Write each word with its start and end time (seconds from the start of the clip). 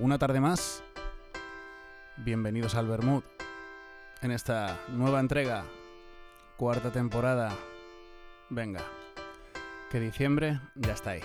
una 0.00 0.18
tarde 0.18 0.40
más. 0.40 0.82
Bienvenidos 2.16 2.74
al 2.74 2.88
Bermud 2.88 3.22
en 4.22 4.30
esta 4.32 4.78
nueva 4.88 5.20
entrega, 5.20 5.64
cuarta 6.56 6.90
temporada. 6.90 7.52
Venga, 8.48 8.80
que 9.90 10.00
diciembre 10.00 10.60
ya 10.74 10.92
está 10.94 11.10
ahí. 11.10 11.22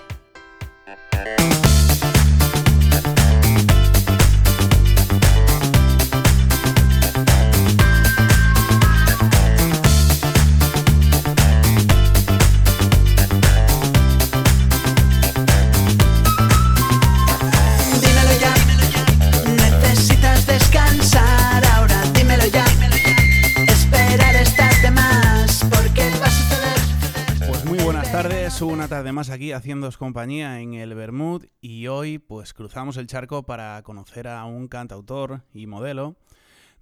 Una 29.16 29.22
tarde 29.22 29.30
más 29.30 29.30
aquí 29.30 29.54
haciéndoos 29.54 29.98
compañía 29.98 30.60
en 30.60 30.74
el 30.74 30.94
Bermud 30.94 31.46
y 31.62 31.88
hoy 31.88 32.20
pues 32.20 32.54
cruzamos 32.54 32.98
el 32.98 33.08
charco 33.08 33.44
para 33.44 33.82
conocer 33.84 34.28
a 34.28 34.44
un 34.44 34.68
cantautor 34.68 35.42
y 35.54 35.68
modelo 35.68 36.18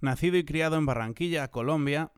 nacido 0.00 0.36
y 0.36 0.44
criado 0.44 0.76
en 0.76 0.84
Barranquilla, 0.84 1.48
Colombia 1.52 2.10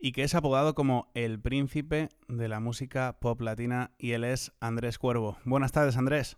y 0.00 0.10
que 0.10 0.24
es 0.24 0.34
apodado 0.34 0.74
como 0.74 1.08
el 1.14 1.40
príncipe 1.40 2.08
de 2.26 2.48
la 2.48 2.58
música 2.58 3.16
pop 3.20 3.40
latina 3.42 3.92
y 3.96 4.12
él 4.12 4.24
es 4.24 4.50
Andrés 4.58 4.98
Cuervo. 4.98 5.36
Buenas 5.44 5.70
tardes 5.70 5.96
Andrés. 5.96 6.36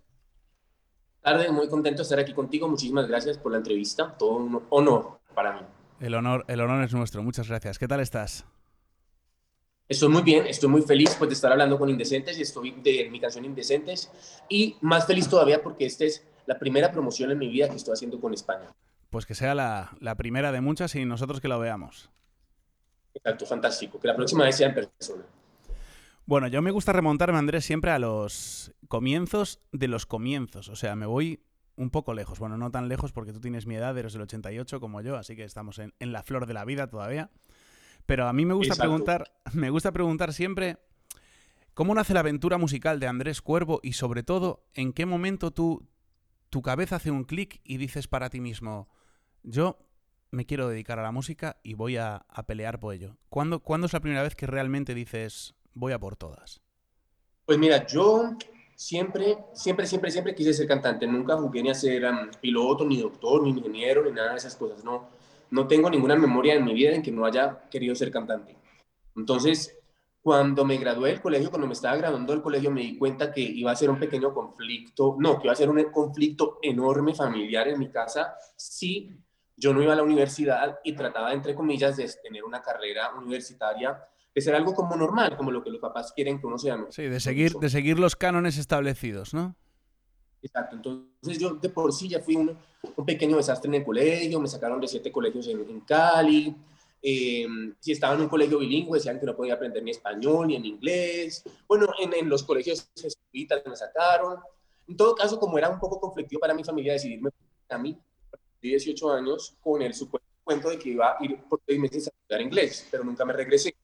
Tarde, 1.22 1.50
muy 1.50 1.68
contento 1.68 1.98
de 1.98 2.02
estar 2.02 2.18
aquí 2.18 2.34
contigo, 2.34 2.68
muchísimas 2.68 3.08
gracias 3.08 3.38
por 3.38 3.52
la 3.52 3.58
entrevista, 3.58 4.14
todo 4.18 4.36
un 4.36 4.62
honor 4.68 5.20
para 5.34 5.54
mí. 5.54 5.60
El 6.00 6.14
honor, 6.14 6.44
el 6.48 6.60
honor 6.60 6.84
es 6.84 6.92
nuestro, 6.92 7.22
muchas 7.22 7.48
gracias. 7.48 7.78
¿Qué 7.78 7.88
tal 7.88 8.00
estás? 8.00 8.44
Estoy 9.88 10.08
muy 10.08 10.22
bien, 10.22 10.46
estoy 10.46 10.68
muy 10.68 10.82
feliz 10.82 11.14
pues, 11.16 11.28
de 11.30 11.34
estar 11.34 11.52
hablando 11.52 11.78
con 11.78 11.88
Indecentes 11.88 12.36
y 12.38 12.42
estoy 12.42 12.72
de 12.82 13.08
mi 13.08 13.20
canción 13.20 13.44
Indecentes 13.44 14.10
y 14.48 14.76
más 14.80 15.06
feliz 15.06 15.28
todavía 15.28 15.62
porque 15.62 15.86
esta 15.86 16.04
es 16.04 16.26
la 16.46 16.58
primera 16.58 16.90
promoción 16.90 17.30
en 17.30 17.38
mi 17.38 17.48
vida 17.48 17.68
que 17.68 17.76
estoy 17.76 17.92
haciendo 17.92 18.20
con 18.20 18.34
España. 18.34 18.74
Pues 19.10 19.26
que 19.26 19.34
sea 19.34 19.54
la, 19.54 20.14
primera 20.16 20.50
de 20.50 20.60
muchas 20.60 20.94
y 20.96 21.04
nosotros 21.04 21.40
que 21.40 21.46
la 21.46 21.56
veamos. 21.56 22.10
Exacto, 23.14 23.46
fantástico. 23.46 24.00
Que 24.00 24.08
la 24.08 24.16
próxima 24.16 24.44
vez 24.44 24.56
sea 24.56 24.68
en 24.68 24.74
persona. 24.74 25.24
Bueno, 26.26 26.48
yo 26.48 26.60
me 26.62 26.72
gusta 26.72 26.92
remontarme, 26.92 27.38
Andrés, 27.38 27.64
siempre 27.64 27.92
a 27.92 28.00
los 28.00 28.74
comienzos 28.88 29.60
de 29.70 29.86
los 29.86 30.04
comienzos. 30.04 30.68
O 30.68 30.74
sea, 30.74 30.96
me 30.96 31.06
voy 31.06 31.44
un 31.76 31.90
poco 31.90 32.12
lejos. 32.12 32.40
Bueno, 32.40 32.58
no 32.58 32.72
tan 32.72 32.88
lejos 32.88 33.12
porque 33.12 33.32
tú 33.32 33.40
tienes 33.40 33.66
mi 33.66 33.76
edad, 33.76 33.96
eres 33.96 34.12
del 34.12 34.22
88 34.22 34.80
como 34.80 35.00
yo, 35.00 35.16
así 35.16 35.36
que 35.36 35.44
estamos 35.44 35.78
en, 35.78 35.94
en 36.00 36.12
la 36.12 36.24
flor 36.24 36.46
de 36.46 36.54
la 36.54 36.64
vida 36.64 36.88
todavía. 36.88 37.30
Pero 38.06 38.28
a 38.28 38.32
mí 38.32 38.46
me 38.46 38.54
gusta 38.54 38.74
preguntar, 38.76 39.32
me 39.52 39.70
gusta 39.70 39.92
preguntar 39.92 40.32
siempre 40.32 40.78
cómo 41.74 41.94
nace 41.94 42.14
la 42.14 42.20
aventura 42.20 42.56
musical 42.56 43.00
de 43.00 43.06
Andrés 43.06 43.42
Cuervo 43.42 43.80
y 43.82 43.92
sobre 43.92 44.22
todo 44.22 44.64
en 44.74 44.92
qué 44.92 45.04
momento 45.04 45.50
tú 45.50 45.86
tu 46.50 46.62
cabeza 46.62 46.96
hace 46.96 47.10
un 47.10 47.24
clic 47.24 47.60
y 47.64 47.76
dices 47.76 48.08
para 48.08 48.30
ti 48.30 48.40
mismo, 48.40 48.88
yo 49.42 49.78
me 50.30 50.46
quiero 50.46 50.68
dedicar 50.68 50.98
a 50.98 51.02
la 51.02 51.12
música 51.12 51.58
y 51.62 51.74
voy 51.74 51.96
a, 51.96 52.24
pelear 52.46 52.80
por 52.80 52.94
ello. 52.94 53.16
¿Cuándo, 53.28 53.60
¿Cuándo, 53.60 53.86
es 53.86 53.92
la 53.92 54.00
primera 54.00 54.22
vez 54.22 54.34
que 54.34 54.46
realmente 54.46 54.94
dices 54.94 55.54
voy 55.74 55.92
a 55.92 55.98
por 55.98 56.16
todas? 56.16 56.60
Pues 57.44 57.58
mira, 57.58 57.86
yo 57.86 58.36
siempre, 58.74 59.38
siempre, 59.52 59.86
siempre, 59.86 60.10
siempre 60.10 60.34
quise 60.34 60.52
ser 60.52 60.66
cantante. 60.66 61.06
Nunca 61.06 61.36
jugué 61.36 61.62
ni 61.62 61.70
a 61.70 61.74
ser 61.74 62.04
um, 62.04 62.30
piloto, 62.40 62.84
ni 62.84 63.00
doctor, 63.00 63.42
ni 63.42 63.50
ingeniero, 63.50 64.04
ni 64.04 64.12
nada 64.12 64.32
de 64.32 64.38
esas 64.38 64.56
cosas. 64.56 64.84
No, 64.84 65.08
no 65.50 65.66
tengo 65.66 65.90
ninguna 65.90 66.16
memoria 66.16 66.54
en 66.54 66.64
mi 66.64 66.74
vida 66.74 66.94
en 66.94 67.02
que 67.02 67.12
no 67.12 67.24
haya 67.24 67.68
querido 67.70 67.94
ser 67.94 68.10
cantante. 68.10 68.56
Entonces, 69.14 69.78
cuando 70.20 70.64
me 70.64 70.76
gradué 70.76 71.10
del 71.10 71.20
colegio, 71.20 71.50
cuando 71.50 71.68
me 71.68 71.72
estaba 71.72 71.96
graduando 71.96 72.32
del 72.32 72.42
colegio, 72.42 72.70
me 72.70 72.80
di 72.80 72.98
cuenta 72.98 73.32
que 73.32 73.40
iba 73.40 73.70
a 73.70 73.76
ser 73.76 73.90
un 73.90 73.98
pequeño 74.00 74.34
conflicto, 74.34 75.16
no, 75.18 75.38
que 75.38 75.46
iba 75.46 75.52
a 75.52 75.56
ser 75.56 75.70
un 75.70 75.82
conflicto 75.92 76.58
enorme 76.62 77.14
familiar 77.14 77.68
en 77.68 77.78
mi 77.78 77.90
casa 77.90 78.34
si 78.56 79.08
yo 79.56 79.72
no 79.72 79.82
iba 79.82 79.92
a 79.92 79.96
la 79.96 80.02
universidad 80.02 80.80
y 80.84 80.94
trataba, 80.94 81.32
entre 81.32 81.54
comillas, 81.54 81.96
de 81.96 82.10
tener 82.22 82.44
una 82.44 82.60
carrera 82.60 83.14
universitaria, 83.14 83.98
de 84.34 84.40
ser 84.40 84.54
algo 84.54 84.74
como 84.74 84.96
normal, 84.96 85.36
como 85.36 85.50
lo 85.50 85.62
que 85.62 85.70
los 85.70 85.80
papás 85.80 86.12
quieren 86.12 86.40
que 86.40 86.46
uno 86.46 86.58
sea. 86.58 86.76
Sí, 86.90 87.04
de 87.04 87.20
seguir, 87.20 87.52
de 87.52 87.70
seguir 87.70 87.98
los 87.98 88.16
cánones 88.16 88.58
establecidos, 88.58 89.32
¿no? 89.32 89.54
Exacto, 90.46 90.76
entonces 90.76 91.38
yo 91.38 91.54
de 91.54 91.68
por 91.68 91.92
sí 91.92 92.08
ya 92.08 92.20
fui 92.20 92.36
un, 92.36 92.56
un 92.96 93.04
pequeño 93.04 93.36
desastre 93.36 93.68
en 93.68 93.74
el 93.74 93.84
colegio, 93.84 94.40
me 94.40 94.48
sacaron 94.48 94.80
de 94.80 94.86
siete 94.86 95.10
colegios 95.10 95.48
en, 95.48 95.60
en 95.68 95.80
Cali, 95.80 96.54
eh, 97.02 97.46
si 97.80 97.92
estaba 97.92 98.14
en 98.14 98.22
un 98.22 98.28
colegio 98.28 98.58
bilingüe 98.58 98.98
decían 98.98 99.18
que 99.18 99.26
no 99.26 99.36
podía 99.36 99.54
aprender 99.54 99.82
ni 99.82 99.90
español 99.90 100.46
ni 100.46 100.56
en 100.56 100.64
inglés, 100.64 101.42
bueno, 101.66 101.88
en, 101.98 102.14
en 102.14 102.28
los 102.28 102.44
colegios 102.44 102.88
jesuitas 102.94 103.62
me 103.66 103.76
sacaron, 103.76 104.38
en 104.88 104.96
todo 104.96 105.14
caso, 105.14 105.38
como 105.38 105.58
era 105.58 105.68
un 105.68 105.80
poco 105.80 106.00
conflictivo 106.00 106.40
para 106.40 106.54
mi 106.54 106.62
familia 106.62 106.92
decidirme 106.92 107.30
a 107.68 107.78
mí, 107.78 107.98
de 108.62 108.68
18 108.68 109.12
años, 109.12 109.56
con 109.60 109.82
el 109.82 109.94
supuesto 109.94 110.26
cuento 110.44 110.70
de 110.70 110.78
que 110.78 110.90
iba 110.90 111.10
a 111.10 111.24
ir 111.24 111.42
por 111.48 111.60
seis 111.66 111.80
meses 111.80 112.06
a 112.06 112.10
estudiar 112.10 112.40
inglés, 112.40 112.86
pero 112.88 113.02
nunca 113.02 113.24
me 113.24 113.32
regresé, 113.32 113.74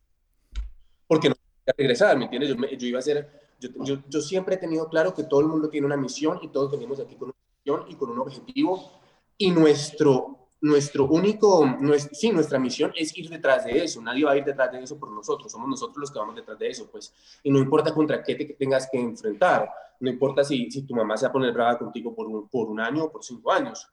porque 1.09 1.29
no 1.29 1.35
regresar, 1.77 2.17
¿me 2.17 2.25
entiendes? 2.25 2.51
Yo, 2.51 2.57
yo 2.57 2.87
iba 2.87 3.01
a 3.01 3.03
ser 3.03 3.42
yo, 3.85 3.99
yo, 4.09 4.21
siempre 4.21 4.57
he 4.57 4.59
tenido 4.59 4.89
claro 4.89 5.15
que 5.15 5.25
todo 5.25 5.41
el 5.41 5.47
mundo 5.47 5.69
tiene 5.69 5.87
una 5.87 5.97
misión 5.97 6.39
y 6.43 6.49
todos 6.49 6.71
venimos 6.71 7.01
aquí 7.01 7.15
con 7.17 7.29
una 7.29 7.37
misión 7.59 7.91
y 7.91 7.95
con 7.95 8.11
un 8.11 8.19
objetivo. 8.19 8.93
Y 9.39 9.51
nuestro, 9.51 10.49
nuestro 10.61 11.07
único, 11.07 11.65
nuestro, 11.81 12.15
sí, 12.15 12.31
nuestra 12.31 12.59
misión 12.59 12.93
es 12.97 13.17
ir 13.17 13.29
detrás 13.29 13.65
de 13.65 13.85
eso. 13.85 14.01
Nadie 14.01 14.25
va 14.25 14.33
a 14.33 14.37
ir 14.37 14.45
detrás 14.45 14.73
de 14.73 14.83
eso 14.83 14.99
por 14.99 15.11
nosotros. 15.11 15.51
Somos 15.51 15.69
nosotros 15.69 15.97
los 15.99 16.11
que 16.11 16.19
vamos 16.19 16.37
detrás 16.37 16.59
de 16.59 16.69
eso, 16.69 16.89
pues. 16.91 17.13
Y 17.43 17.51
no 17.51 17.59
importa 17.59 17.93
contra 17.93 18.23
qué 18.23 18.35
te 18.35 18.45
tengas 18.55 18.89
que 18.91 18.99
enfrentar. 19.01 19.69
No 20.01 20.11
importa 20.11 20.45
si, 20.45 20.71
si 20.71 20.83
tu 20.83 20.95
mamá 20.95 21.17
se 21.17 21.27
va 21.27 21.31
a 21.31 21.33
poner 21.33 21.53
brava 21.53 21.79
contigo 21.79 22.15
por 22.15 22.27
un, 22.27 22.49
por 22.49 22.69
un 22.69 22.81
año 22.81 23.05
o 23.05 23.13
por 23.13 23.25
cinco 23.25 23.53
años. 23.53 23.89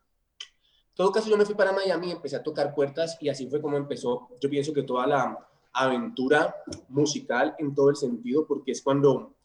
Todo 0.93 1.11
caso, 1.11 1.29
yo 1.29 1.37
me 1.37 1.45
fui 1.45 1.55
para 1.55 1.71
Miami, 1.71 2.11
empecé 2.11 2.35
a 2.35 2.43
tocar 2.43 2.75
puertas 2.75 3.17
y 3.21 3.29
así 3.29 3.47
fue 3.47 3.61
como 3.61 3.77
empezó. 3.77 4.27
Yo 4.41 4.49
pienso 4.49 4.73
que 4.73 4.83
toda 4.83 5.07
la 5.07 5.47
aventura 5.71 6.55
musical 6.89 7.55
en 7.57 7.73
todo 7.73 7.89
el 7.89 7.95
sentido, 7.95 8.45
porque 8.45 8.71
es 8.71 8.81
cuando 8.81 9.35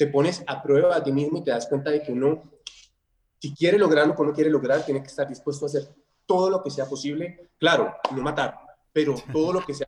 te 0.00 0.06
pones 0.06 0.42
a 0.46 0.62
prueba 0.62 0.96
a 0.96 1.04
ti 1.04 1.12
mismo 1.12 1.36
y 1.36 1.44
te 1.44 1.50
das 1.50 1.66
cuenta 1.66 1.90
de 1.90 2.02
que 2.02 2.10
uno, 2.10 2.42
si 3.38 3.54
quiere 3.54 3.76
lograr 3.76 4.06
lo 4.06 4.16
que 4.16 4.22
uno 4.22 4.32
quiere 4.32 4.48
lograr, 4.48 4.82
tiene 4.82 5.02
que 5.02 5.08
estar 5.08 5.28
dispuesto 5.28 5.66
a 5.66 5.68
hacer 5.68 5.94
todo 6.24 6.48
lo 6.48 6.62
que 6.62 6.70
sea 6.70 6.86
posible. 6.86 7.50
Claro, 7.58 7.94
no 8.16 8.22
matar, 8.22 8.58
pero 8.94 9.14
todo 9.30 9.52
lo 9.52 9.60
que 9.60 9.74
sea 9.74 9.86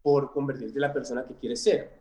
por 0.00 0.32
convertirte 0.32 0.78
en 0.78 0.80
la 0.80 0.94
persona 0.94 1.26
que 1.26 1.34
quieres 1.34 1.62
ser. 1.62 2.00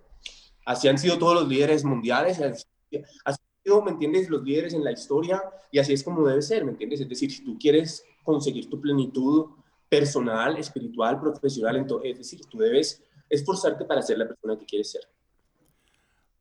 Así 0.66 0.88
han 0.88 0.98
sido 0.98 1.18
todos 1.18 1.42
los 1.42 1.50
líderes 1.50 1.84
mundiales, 1.84 2.40
así 2.40 3.44
sido, 3.62 3.82
¿me 3.82 3.92
entiendes?, 3.92 4.30
los 4.30 4.42
líderes 4.42 4.74
en 4.74 4.86
la 4.86 4.94
historia 4.94 5.44
y 5.74 5.80
así 5.80 5.92
es 5.92 6.02
como 6.02 6.26
debe 6.26 6.42
ser, 6.42 6.64
¿me 6.64 6.72
entiendes? 6.72 7.02
Es 7.02 7.10
decir, 7.10 7.30
si 7.30 7.44
tú 7.44 7.58
quieres 7.60 8.06
conseguir 8.24 8.70
tu 8.70 8.80
plenitud 8.80 9.48
personal, 9.90 10.56
espiritual, 10.56 11.20
profesional, 11.20 11.76
entonces, 11.76 12.12
es 12.12 12.18
decir, 12.20 12.40
tú 12.50 12.58
debes 12.58 13.04
esforzarte 13.30 13.84
para 13.84 14.02
ser 14.02 14.18
la 14.18 14.30
persona 14.30 14.58
que 14.58 14.66
quieres 14.66 14.92
ser. 14.92 15.02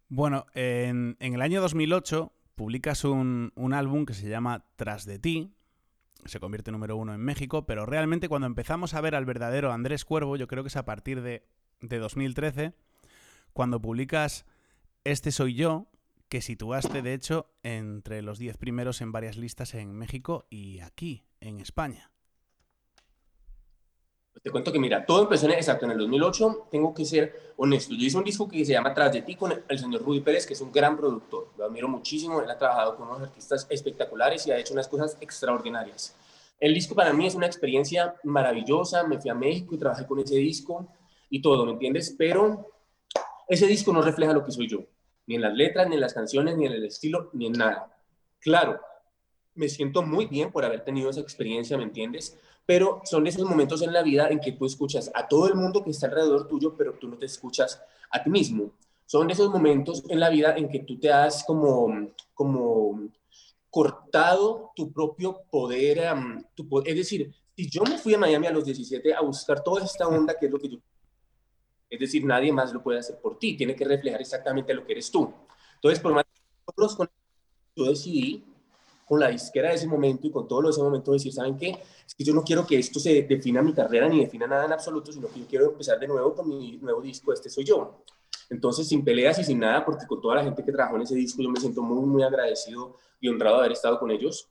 Bueno, 0.09 0.47
en, 0.55 1.17
el 1.21 1.43
año 1.43 1.61
2008 1.61 2.33
publicas 2.55 3.05
un, 3.05 3.53
álbum 3.75 4.07
que 4.07 4.15
se 4.15 4.29
llama 4.29 4.65
Tras 4.77 5.05
de 5.05 5.19
ti, 5.19 5.53
se 6.25 6.41
convierte 6.41 6.71
en 6.71 6.73
número 6.73 6.97
uno 6.97 7.13
en 7.13 7.21
México, 7.21 7.67
pero 7.67 7.85
realmente 7.85 8.29
cuando 8.29 8.47
empezamos 8.47 8.95
a 8.95 9.03
ver 9.03 9.15
al 9.15 9.27
verdadero 9.27 9.71
Andrés 9.71 10.07
Cuervo, 10.07 10.37
yo 10.37 10.49
creo 10.49 10.63
que 10.63 10.69
es 10.69 10.77
a 10.77 10.87
partir 10.87 11.21
de, 11.21 11.47
de 11.81 11.99
2013, 11.99 12.73
cuando 13.53 13.83
publicas 13.83 14.47
Este 15.05 15.31
soy 15.31 15.55
yo, 15.55 15.89
que 16.31 16.41
situaste 16.41 17.03
de 17.03 17.13
hecho 17.13 17.53
entre 17.63 18.23
los 18.23 18.39
10 18.39 18.57
primeros 18.57 19.03
en 19.03 19.13
varias 19.13 19.37
listas 19.37 19.75
en 19.75 19.93
México 19.93 20.47
y 20.49 20.81
aquí, 20.81 21.27
en 21.41 21.61
España. 21.61 22.11
Te 24.43 24.51
cuento 24.51 24.73
que, 24.73 24.79
mira, 24.79 25.05
todo 25.05 25.23
empezó 25.23 25.47
en, 25.47 25.53
exacto 25.53 25.85
en 25.87 25.93
el 25.93 25.99
2008. 25.99 26.69
Tengo 26.71 26.95
que 26.95 27.05
ser 27.05 27.53
honesto. 27.57 27.95
Yo 27.95 28.07
hice 28.07 28.17
un 28.17 28.25
disco 28.25 28.49
que 28.49 28.65
se 28.65 28.73
llama 28.73 28.95
Tras 28.95 29.13
de 29.13 29.23
ti 29.23 29.35
con 29.35 29.53
el 29.67 29.79
señor 29.79 30.03
Rudy 30.03 30.21
Pérez, 30.21 30.47
que 30.47 30.55
es 30.55 30.61
un 30.61 30.71
gran 30.71 30.97
productor. 30.97 31.49
Lo 31.57 31.65
admiro 31.65 31.89
muchísimo. 31.89 32.41
Él 32.41 32.51
ha 32.51 32.59
trabajado 32.59 32.97
con 32.97 33.09
unos 33.09 33.23
artistas 33.23 33.67
espectaculares 33.69 34.47
y 34.47 34.53
ha 34.53 34.59
hecho 34.59 34.73
unas 34.75 34.89
cosas 34.89 35.17
extraordinarias. 35.21 36.15
El 36.61 36.75
disco 36.75 36.95
para 36.95 37.13
mí 37.13 37.27
es 37.27 37.35
una 37.35 37.47
experiencia 37.47 38.15
maravillosa. 38.23 39.05
Me 39.05 39.19
fui 39.19 39.31
a 39.31 39.35
México 39.35 39.75
y 39.75 39.79
trabajé 39.79 40.07
con 40.07 40.19
ese 40.21 40.37
disco 40.37 40.87
y 41.31 41.43
todo, 41.43 41.65
¿me 41.65 41.73
entiendes? 41.73 42.15
Pero 42.17 42.71
ese 43.49 43.67
disco 43.67 43.93
no 43.93 44.03
refleja 44.03 44.33
lo 44.33 44.45
que 44.45 44.53
soy 44.53 44.69
yo. 44.69 44.81
Ni 45.27 45.35
en 45.35 45.43
las 45.43 45.55
letras, 45.55 45.89
ni 45.89 45.95
en 45.95 46.01
las 46.01 46.15
canciones, 46.15 46.57
ni 46.57 46.67
en 46.67 46.73
el 46.73 46.85
estilo, 46.85 47.31
ni 47.33 47.47
en 47.47 47.53
nada. 47.53 47.95
Claro, 48.41 48.81
me 49.55 49.69
siento 49.69 50.03
muy 50.03 50.27
bien 50.27 50.53
por 50.53 50.65
haber 50.65 50.85
tenido 50.85 51.11
esa 51.11 51.21
experiencia, 51.21 51.77
¿me 51.77 51.83
entiendes? 51.83 52.39
Pero 52.69 53.01
son 53.03 53.27
esos 53.27 53.49
momentos 53.49 53.81
en 53.81 53.95
la 53.95 54.03
vida 54.03 54.29
en 54.29 54.41
que 54.41 54.53
tú 54.53 54.67
escuchas 54.67 55.11
a 55.15 55.27
todo 55.27 55.49
el 55.49 55.55
mundo 55.55 55.83
que 55.83 55.89
está 55.89 56.07
alrededor 56.07 56.47
tuyo, 56.47 56.77
pero 56.77 56.93
tú 56.99 57.09
no 57.09 57.17
te 57.17 57.25
escuchas 57.25 57.81
a 58.11 58.23
ti 58.23 58.29
mismo. 58.29 58.73
Son 59.07 59.31
esos 59.31 59.51
momentos 59.51 60.05
en 60.11 60.21
la 60.21 60.29
vida 60.29 60.55
en 60.55 60.69
que 60.69 60.81
tú 60.81 60.99
te 60.99 61.09
das 61.09 61.45
como, 61.45 62.11
como, 62.35 63.09
cortado 63.71 64.73
tu 64.77 64.93
propio 64.93 65.41
poder, 65.51 66.13
tu, 66.55 66.69
es 66.85 66.95
decir, 66.95 67.35
si 67.57 67.71
yo 67.71 67.85
me 67.85 67.97
fui 67.97 68.13
a 68.13 68.19
Miami 68.19 68.49
a 68.49 68.53
los 68.53 68.67
17 68.67 69.15
a 69.15 69.23
buscar 69.23 69.65
toda 69.65 69.83
esta 69.83 70.07
onda 70.07 70.35
que 70.39 70.45
es 70.45 70.53
lo 70.53 70.59
que 70.59 70.69
yo... 70.69 70.79
Es 71.89 71.99
decir, 71.99 72.23
nadie 72.27 72.53
más 72.53 72.71
lo 72.75 72.83
puede 72.83 72.99
hacer 72.99 73.19
por 73.19 73.39
ti, 73.39 73.57
tiene 73.57 73.75
que 73.75 73.87
reflejar 73.87 74.21
exactamente 74.21 74.75
lo 74.75 74.85
que 74.85 74.93
eres 74.93 75.11
tú. 75.11 75.33
Entonces, 75.77 76.01
por 76.01 76.13
más 76.13 76.27
que 76.27 77.09
yo 77.77 77.85
decidí 77.87 78.45
con 79.09 79.21
la 79.21 79.29
disquera 79.29 79.71
de 79.71 79.77
ese 79.77 79.87
momento 79.87 80.27
y 80.27 80.31
con 80.31 80.47
todo 80.47 80.63
lo 80.63 80.69
de 80.69 80.73
ese 80.73 80.83
momento 80.83 81.13
decir, 81.13 81.33
¿saben 81.33 81.57
qué? 81.57 81.71
Es 82.07 82.15
que 82.15 82.25
yo 82.25 82.35
no 82.35 82.45
quiero 82.45 82.67
que 82.67 82.79
esto 82.79 83.01
se 83.01 83.23
defina 83.23 83.63
mi 83.63 83.73
carrera 83.73 84.09
ni 84.09 84.21
defina 84.21 84.47
nada 84.47 84.67
en 84.67 84.73
absoluto, 84.73 85.13
sino 85.13 85.29
que 85.29 85.41
yo 85.41 85.47
quiero 85.47 85.71
empezar 85.71 85.99
de 85.99 86.07
nuevo 86.07 86.35
con 86.35 86.49
mi 86.49 86.77
nuevo 86.77 87.01
disco, 87.01 87.33
este 87.33 87.49
soy 87.49 87.65
yo. 87.65 88.05
Entonces, 88.51 88.89
sin 88.89 89.05
peleas 89.05 89.39
y 89.39 89.45
sin 89.45 89.59
nada, 89.59 89.85
porque 89.85 90.07
con 90.07 90.21
toda 90.21 90.37
la 90.37 90.45
gente 90.45 90.65
que 90.65 90.73
trabajó 90.73 90.97
en 90.97 91.03
ese 91.03 91.15
disco, 91.15 91.43
yo 91.43 91.51
me 91.51 91.61
siento 91.61 91.83
muy, 91.83 92.07
muy 92.07 92.23
agradecido 92.23 92.97
y 93.21 93.29
honrado 93.29 93.57
de 93.57 93.61
haber 93.61 93.73
estado 93.73 93.99
con 93.99 94.11
ellos. 94.11 94.49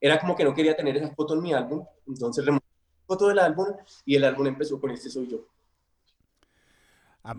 Era 0.00 0.18
como 0.20 0.36
que 0.36 0.44
no 0.44 0.54
quería 0.54 0.76
tener 0.76 0.96
esa 0.96 1.14
foto 1.14 1.34
en 1.34 1.42
mi 1.42 1.52
álbum, 1.52 1.84
entonces 2.06 2.44
removí 2.44 2.64
la 2.64 3.06
foto 3.06 3.28
del 3.28 3.38
álbum 3.38 3.66
y 4.04 4.16
el 4.16 4.24
álbum 4.24 4.46
empezó 4.46 4.80
con 4.80 4.90
este 4.90 5.10
soy 5.10 5.28
yo. 5.28 5.46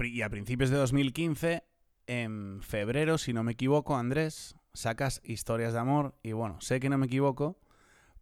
Y 0.04 0.22
a 0.22 0.30
principios 0.30 0.70
de 0.70 0.78
2015, 0.78 1.64
en 2.08 2.62
febrero, 2.62 3.18
si 3.18 3.34
no 3.34 3.44
me 3.44 3.54
equivoco, 3.54 3.96
Andrés, 3.96 4.56
sacas 4.78 5.22
Historias 5.24 5.74
de 5.74 5.80
Amor 5.80 6.14
y 6.22 6.34
bueno, 6.34 6.62
sé 6.62 6.80
que 6.80 6.90
no 6.90 6.98
me 6.98 7.08
equivoco 7.08 7.58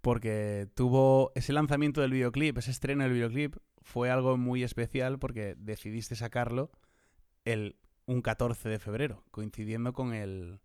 porque 0.02 0.68
tuvo 0.74 1.32
ese 1.36 1.52
lanzamiento 1.52 2.00
del 2.02 2.12
videoclip, 2.12 2.58
ese 2.58 2.72
estreno 2.72 3.04
del 3.04 3.14
videoclip 3.14 3.58
fue 3.82 4.10
algo 4.10 4.38
muy 4.38 4.64
especial 4.64 5.20
porque 5.20 5.56
decidiste 5.58 6.16
sacarlo 6.16 6.72
el, 7.44 7.76
un 8.06 8.22
14 8.22 8.70
de 8.70 8.80
febrero, 8.80 9.24
coincidiendo 9.32 9.94
con 9.94 10.14
el, 10.14 10.60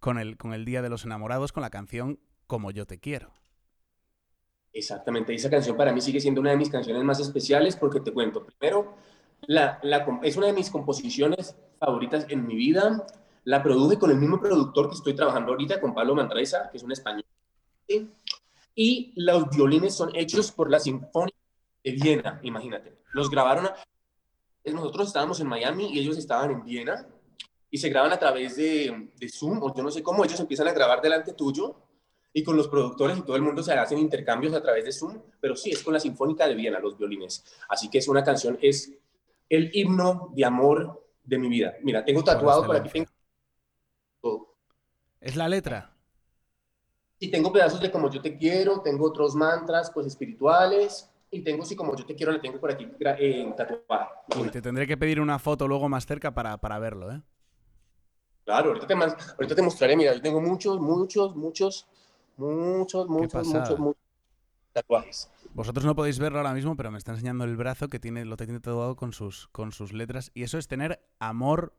con, 0.00 0.18
el, 0.18 0.36
con 0.36 0.52
el 0.52 0.64
Día 0.64 0.82
de 0.82 0.88
los 0.88 1.04
Enamorados, 1.04 1.52
con 1.52 1.62
la 1.62 1.70
canción 1.70 2.18
Como 2.46 2.72
yo 2.72 2.86
te 2.86 2.98
quiero. 2.98 3.32
Exactamente, 4.72 5.34
esa 5.34 5.50
canción 5.50 5.76
para 5.76 5.92
mí 5.92 6.00
sigue 6.00 6.20
siendo 6.20 6.40
una 6.40 6.50
de 6.50 6.56
mis 6.56 6.70
canciones 6.70 7.04
más 7.04 7.20
especiales 7.20 7.76
porque 7.76 8.00
te 8.00 8.12
cuento, 8.12 8.44
primero, 8.44 8.96
la, 9.42 9.78
la, 9.82 10.06
es 10.22 10.36
una 10.36 10.46
de 10.48 10.52
mis 10.52 10.70
composiciones 10.70 11.56
favoritas 11.78 12.26
en 12.28 12.46
mi 12.46 12.56
vida, 12.56 13.06
la 13.50 13.64
produje 13.64 13.98
con 13.98 14.12
el 14.12 14.16
mismo 14.16 14.40
productor 14.40 14.88
que 14.88 14.94
estoy 14.94 15.12
trabajando 15.12 15.50
ahorita, 15.50 15.80
con 15.80 15.92
Pablo 15.92 16.14
Manresa, 16.14 16.68
que 16.70 16.76
es 16.76 16.84
un 16.84 16.92
español. 16.92 17.24
Y 18.76 19.12
los 19.16 19.50
violines 19.50 19.92
son 19.92 20.14
hechos 20.14 20.52
por 20.52 20.70
la 20.70 20.78
Sinfónica 20.78 21.36
de 21.82 21.90
Viena, 21.90 22.38
imagínate. 22.44 22.98
Los 23.12 23.28
grabaron, 23.28 23.68
nosotros 24.64 25.08
estábamos 25.08 25.40
en 25.40 25.48
Miami 25.48 25.92
y 25.92 25.98
ellos 25.98 26.16
estaban 26.16 26.52
en 26.52 26.64
Viena 26.64 27.08
y 27.68 27.78
se 27.78 27.88
graban 27.88 28.12
a 28.12 28.20
través 28.20 28.54
de, 28.54 29.10
de 29.16 29.28
Zoom, 29.28 29.60
o 29.64 29.74
yo 29.74 29.82
no 29.82 29.90
sé 29.90 30.00
cómo, 30.00 30.24
ellos 30.24 30.38
empiezan 30.38 30.68
a 30.68 30.72
grabar 30.72 31.02
delante 31.02 31.32
tuyo 31.32 31.74
y 32.32 32.44
con 32.44 32.56
los 32.56 32.68
productores 32.68 33.18
y 33.18 33.22
todo 33.22 33.34
el 33.34 33.42
mundo 33.42 33.64
se 33.64 33.72
hacen 33.72 33.98
intercambios 33.98 34.54
a 34.54 34.62
través 34.62 34.84
de 34.84 34.92
Zoom, 34.92 35.20
pero 35.40 35.56
sí, 35.56 35.72
es 35.72 35.82
con 35.82 35.92
la 35.92 35.98
Sinfónica 35.98 36.46
de 36.46 36.54
Viena, 36.54 36.78
los 36.78 36.96
violines. 36.96 37.44
Así 37.68 37.90
que 37.90 37.98
es 37.98 38.06
una 38.06 38.22
canción, 38.22 38.56
es 38.62 38.92
el 39.48 39.72
himno 39.74 40.30
de 40.36 40.44
amor 40.44 41.04
de 41.24 41.36
mi 41.36 41.48
vida. 41.48 41.74
Mira, 41.82 42.04
tengo 42.04 42.22
tatuado 42.22 42.64
por 42.64 42.76
aquí, 42.76 43.04
¿Es 45.20 45.36
la 45.36 45.48
letra? 45.48 45.92
Sí, 47.18 47.30
tengo 47.30 47.52
pedazos 47.52 47.80
de 47.80 47.90
como 47.90 48.10
yo 48.10 48.22
te 48.22 48.38
quiero, 48.38 48.80
tengo 48.80 49.06
otros 49.06 49.34
mantras, 49.34 49.90
pues 49.90 50.06
espirituales, 50.06 51.10
y 51.30 51.42
tengo 51.42 51.64
sí 51.64 51.76
como 51.76 51.94
yo 51.94 52.06
te 52.06 52.14
quiero, 52.14 52.32
le 52.32 52.38
tengo 52.38 52.58
por 52.58 52.72
aquí 52.72 52.88
eh, 53.00 53.54
tatuada. 53.56 54.10
te 54.50 54.62
tendré 54.62 54.86
que 54.86 54.96
pedir 54.96 55.20
una 55.20 55.38
foto 55.38 55.68
luego 55.68 55.88
más 55.88 56.06
cerca 56.06 56.32
para, 56.32 56.56
para 56.58 56.78
verlo, 56.78 57.12
¿eh? 57.12 57.22
Claro, 58.44 58.70
ahorita 58.70 58.86
te, 58.86 58.94
ahorita 58.94 59.54
te 59.54 59.62
mostraré, 59.62 59.96
mira, 59.96 60.14
yo 60.14 60.22
tengo 60.22 60.40
muchos, 60.40 60.80
muchos, 60.80 61.36
muchos, 61.36 61.86
muchos, 62.38 63.08
muchos, 63.08 63.46
muchos, 63.46 63.78
muchos 63.78 64.02
tatuajes. 64.72 65.30
Vosotros 65.52 65.84
no 65.84 65.94
podéis 65.94 66.18
verlo 66.18 66.38
ahora 66.38 66.54
mismo, 66.54 66.76
pero 66.76 66.90
me 66.90 66.98
está 66.98 67.12
enseñando 67.12 67.44
el 67.44 67.56
brazo 67.56 67.88
que 67.88 68.00
tiene, 68.00 68.24
lo 68.24 68.36
tiene 68.36 68.60
tatuado 68.60 68.96
con 68.96 69.12
sus, 69.12 69.48
con 69.48 69.72
sus 69.72 69.92
letras. 69.92 70.30
Y 70.32 70.44
eso 70.44 70.58
es 70.58 70.68
tener 70.68 71.04
amor 71.18 71.74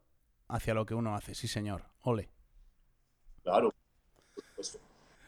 hacia 0.48 0.74
lo 0.74 0.86
que 0.86 0.94
uno 0.94 1.16
hace, 1.16 1.34
sí 1.34 1.48
señor. 1.48 1.86
Ole. 2.02 2.30
Claro. 3.44 3.74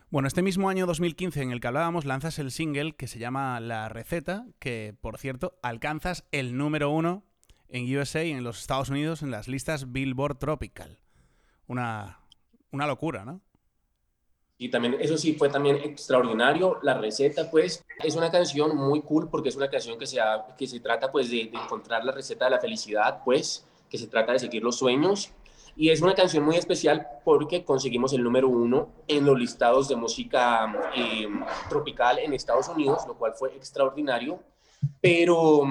Bueno, 0.09 0.27
este 0.27 0.43
mismo 0.43 0.69
año 0.69 0.85
2015 0.85 1.41
en 1.41 1.51
el 1.51 1.59
que 1.59 1.67
hablábamos, 1.67 2.05
lanzas 2.05 2.37
el 2.37 2.51
single 2.51 2.93
que 2.93 3.07
se 3.07 3.17
llama 3.17 3.59
La 3.59 3.89
Receta, 3.89 4.45
que 4.59 4.95
por 5.01 5.17
cierto 5.17 5.57
alcanzas 5.63 6.23
el 6.31 6.55
número 6.55 6.91
uno 6.91 7.23
en 7.69 7.97
USA, 7.97 8.21
en 8.21 8.43
los 8.43 8.61
Estados 8.61 8.89
Unidos, 8.89 9.23
en 9.23 9.31
las 9.31 9.47
listas 9.47 9.91
Billboard 9.91 10.37
Tropical. 10.37 10.99
Una, 11.65 12.19
una 12.71 12.85
locura, 12.85 13.25
¿no? 13.25 13.41
Y 14.59 14.69
también, 14.69 14.97
eso 14.99 15.17
sí, 15.17 15.33
fue 15.33 15.49
también 15.49 15.77
extraordinario. 15.77 16.77
La 16.83 16.93
receta, 16.93 17.49
pues, 17.49 17.83
es 18.03 18.15
una 18.15 18.29
canción 18.29 18.77
muy 18.77 19.01
cool 19.01 19.29
porque 19.29 19.49
es 19.49 19.55
una 19.55 19.69
canción 19.69 19.97
que 19.97 20.05
se, 20.05 20.19
que 20.55 20.67
se 20.67 20.79
trata, 20.79 21.11
pues, 21.11 21.31
de, 21.31 21.49
de 21.51 21.57
encontrar 21.57 22.05
la 22.05 22.11
receta 22.11 22.45
de 22.45 22.51
la 22.51 22.59
felicidad, 22.59 23.23
pues, 23.25 23.65
que 23.89 23.97
se 23.97 24.05
trata 24.05 24.33
de 24.33 24.39
seguir 24.39 24.61
los 24.61 24.77
sueños 24.77 25.33
y 25.75 25.89
es 25.89 26.01
una 26.01 26.13
canción 26.13 26.43
muy 26.43 26.55
especial 26.55 27.07
porque 27.25 27.63
conseguimos 27.63 28.13
el 28.13 28.23
número 28.23 28.47
uno 28.47 28.89
en 29.07 29.25
los 29.25 29.37
listados 29.39 29.87
de 29.87 29.95
música 29.95 30.71
eh, 30.95 31.27
tropical 31.69 32.19
en 32.19 32.33
Estados 32.33 32.67
Unidos, 32.67 33.03
lo 33.07 33.17
cual 33.17 33.33
fue 33.33 33.55
extraordinario. 33.55 34.39
Pero, 35.01 35.63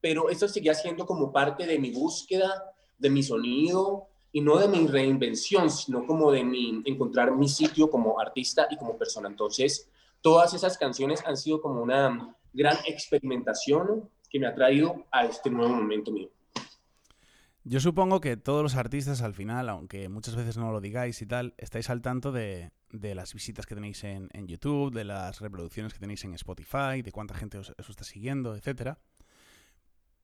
pero 0.00 0.28
esto 0.28 0.46
seguía 0.46 0.74
siendo 0.74 1.06
como 1.06 1.32
parte 1.32 1.66
de 1.66 1.78
mi 1.78 1.90
búsqueda, 1.90 2.72
de 2.98 3.10
mi 3.10 3.22
sonido 3.22 4.06
y 4.30 4.40
no 4.40 4.58
de 4.58 4.68
mi 4.68 4.86
reinvención, 4.86 5.70
sino 5.70 6.06
como 6.06 6.30
de 6.30 6.44
mi 6.44 6.80
encontrar 6.84 7.32
mi 7.32 7.48
sitio 7.48 7.90
como 7.90 8.20
artista 8.20 8.68
y 8.70 8.76
como 8.76 8.96
persona. 8.96 9.28
Entonces, 9.28 9.90
todas 10.20 10.54
esas 10.54 10.78
canciones 10.78 11.22
han 11.26 11.36
sido 11.36 11.60
como 11.60 11.82
una 11.82 12.36
gran 12.52 12.76
experimentación 12.86 14.08
que 14.30 14.38
me 14.38 14.46
ha 14.46 14.54
traído 14.54 15.04
a 15.10 15.26
este 15.26 15.50
nuevo 15.50 15.74
momento 15.74 16.12
mío. 16.12 16.30
Yo 17.64 17.78
supongo 17.78 18.20
que 18.20 18.36
todos 18.36 18.62
los 18.62 18.74
artistas 18.74 19.22
al 19.22 19.34
final, 19.34 19.68
aunque 19.68 20.08
muchas 20.08 20.34
veces 20.34 20.56
no 20.56 20.72
lo 20.72 20.80
digáis 20.80 21.22
y 21.22 21.26
tal, 21.26 21.54
estáis 21.58 21.90
al 21.90 22.02
tanto 22.02 22.32
de, 22.32 22.72
las 22.90 23.32
visitas 23.34 23.66
que 23.66 23.76
tenéis 23.76 24.02
en, 24.02 24.28
YouTube, 24.48 24.92
de 24.92 25.04
las 25.04 25.40
reproducciones 25.40 25.92
que 25.92 26.00
tenéis 26.00 26.24
en 26.24 26.34
Spotify, 26.34 27.02
de 27.02 27.12
cuánta 27.12 27.34
gente 27.34 27.58
os, 27.58 27.72
está 27.88 28.02
siguiendo, 28.02 28.56
etc. 28.56 28.96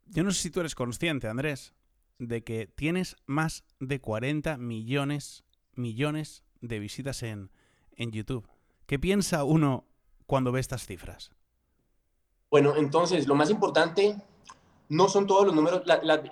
Yo 0.06 0.24
no 0.24 0.32
sé 0.32 0.42
si 0.42 0.50
tú 0.50 0.60
eres 0.60 0.74
consciente, 0.74 1.28
Andrés, 1.28 1.74
de 2.18 2.42
que 2.42 2.66
tienes 2.66 3.14
más 3.26 3.62
de 3.78 4.00
40 4.00 4.56
millones, 4.56 5.44
millones 5.74 6.42
de 6.60 6.80
visitas 6.80 7.22
en, 7.22 7.52
en 7.92 8.10
YouTube. 8.10 8.48
¿Qué 8.86 8.98
piensa 8.98 9.44
uno 9.44 9.86
cuando 10.26 10.50
ve 10.50 10.58
estas 10.58 10.86
cifras? 10.86 11.30
Bueno, 12.50 12.74
entonces, 12.76 13.28
lo 13.28 13.36
más 13.36 13.50
importante 13.50 14.16
no 14.88 15.08
son 15.08 15.26
todos 15.26 15.46
los 15.46 15.54
números, 15.54 15.82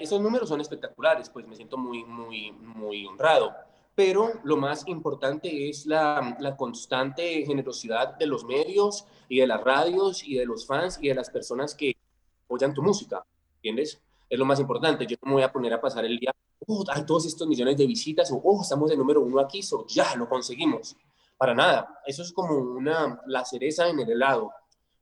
esos 0.00 0.20
números 0.20 0.48
son 0.48 0.60
espectaculares, 0.60 1.28
pues 1.28 1.46
me 1.46 1.56
siento 1.56 1.76
muy, 1.76 2.04
muy, 2.04 2.52
muy 2.52 3.06
honrado. 3.06 3.54
Pero 3.94 4.32
lo 4.44 4.56
más 4.56 4.86
importante 4.88 5.68
es 5.68 5.86
la, 5.86 6.36
la, 6.38 6.56
constante 6.56 7.44
generosidad 7.46 8.16
de 8.16 8.26
los 8.26 8.44
medios 8.44 9.06
y 9.28 9.40
de 9.40 9.46
las 9.46 9.62
radios 9.62 10.22
y 10.22 10.34
de 10.34 10.44
los 10.44 10.66
fans 10.66 10.98
y 11.00 11.08
de 11.08 11.14
las 11.14 11.30
personas 11.30 11.74
que 11.74 11.96
apoyan 12.44 12.74
tu 12.74 12.82
música, 12.82 13.24
¿entiendes? 13.56 14.00
Es 14.28 14.38
lo 14.38 14.44
más 14.44 14.60
importante. 14.60 15.06
Yo 15.06 15.16
no 15.22 15.28
me 15.28 15.34
voy 15.34 15.42
a 15.42 15.52
poner 15.52 15.72
a 15.72 15.80
pasar 15.80 16.04
el 16.04 16.18
día, 16.18 16.34
oh, 16.66 16.84
hay 16.88 17.06
todos 17.06 17.26
estos 17.26 17.48
millones 17.48 17.76
de 17.76 17.86
visitas, 17.86 18.30
o 18.30 18.40
oh, 18.42 18.60
estamos 18.60 18.90
en 18.90 18.98
número 18.98 19.22
uno 19.22 19.40
aquí, 19.40 19.62
so, 19.62 19.86
ya 19.86 20.14
lo 20.14 20.28
conseguimos. 20.28 20.94
Para 21.38 21.54
nada. 21.54 22.00
Eso 22.06 22.22
es 22.22 22.32
como 22.32 22.54
una, 22.54 23.20
la 23.26 23.44
cereza 23.44 23.88
en 23.88 24.00
el 24.00 24.10
helado. 24.10 24.50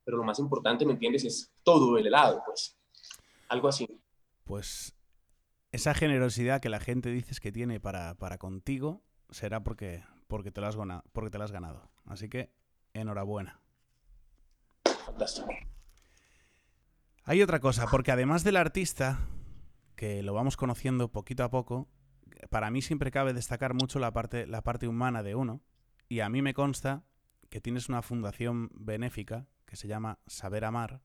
Pero 0.04 0.18
lo 0.18 0.24
más 0.24 0.38
importante, 0.38 0.84
¿me 0.84 0.92
entiendes? 0.92 1.24
Es 1.24 1.52
todo 1.62 1.96
el 1.96 2.06
helado, 2.06 2.42
pues 2.46 2.76
algo 3.54 3.68
así. 3.68 3.88
Pues 4.44 4.94
esa 5.72 5.94
generosidad 5.94 6.60
que 6.60 6.68
la 6.68 6.80
gente 6.80 7.10
dices 7.10 7.40
que 7.40 7.52
tiene 7.52 7.80
para, 7.80 8.16
contigo 8.38 9.02
será 9.30 9.64
porque, 9.64 10.04
porque, 10.28 10.50
te 10.50 10.60
lo 10.60 10.66
has 10.66 10.76
ganado, 10.76 11.04
porque 11.12 11.30
te 11.30 11.38
lo 11.38 11.44
has 11.44 11.52
ganado. 11.52 11.90
Así 12.04 12.28
que 12.28 12.52
enhorabuena. 12.92 13.60
Fantástico. 15.06 15.48
Hay 17.24 17.42
otra 17.42 17.58
cosa, 17.58 17.86
porque 17.90 18.12
además 18.12 18.44
del 18.44 18.56
artista, 18.56 19.18
que 19.96 20.22
lo 20.22 20.34
vamos 20.34 20.56
conociendo 20.56 21.10
poquito 21.10 21.42
a 21.42 21.50
poco, 21.50 21.88
para 22.50 22.70
mí 22.70 22.82
siempre 22.82 23.10
cabe 23.10 23.32
destacar 23.32 23.72
mucho 23.72 23.98
la 23.98 24.12
parte, 24.12 24.46
la 24.46 24.62
parte 24.62 24.86
humana 24.86 25.22
de 25.22 25.34
uno. 25.34 25.62
Y 26.08 26.20
a 26.20 26.28
mí 26.28 26.42
me 26.42 26.52
consta 26.52 27.04
que 27.48 27.60
tienes 27.60 27.88
una 27.88 28.02
fundación 28.02 28.70
benéfica 28.74 29.46
que 29.64 29.76
se 29.76 29.88
llama 29.88 30.18
Saber 30.26 30.64
Amar, 30.66 31.00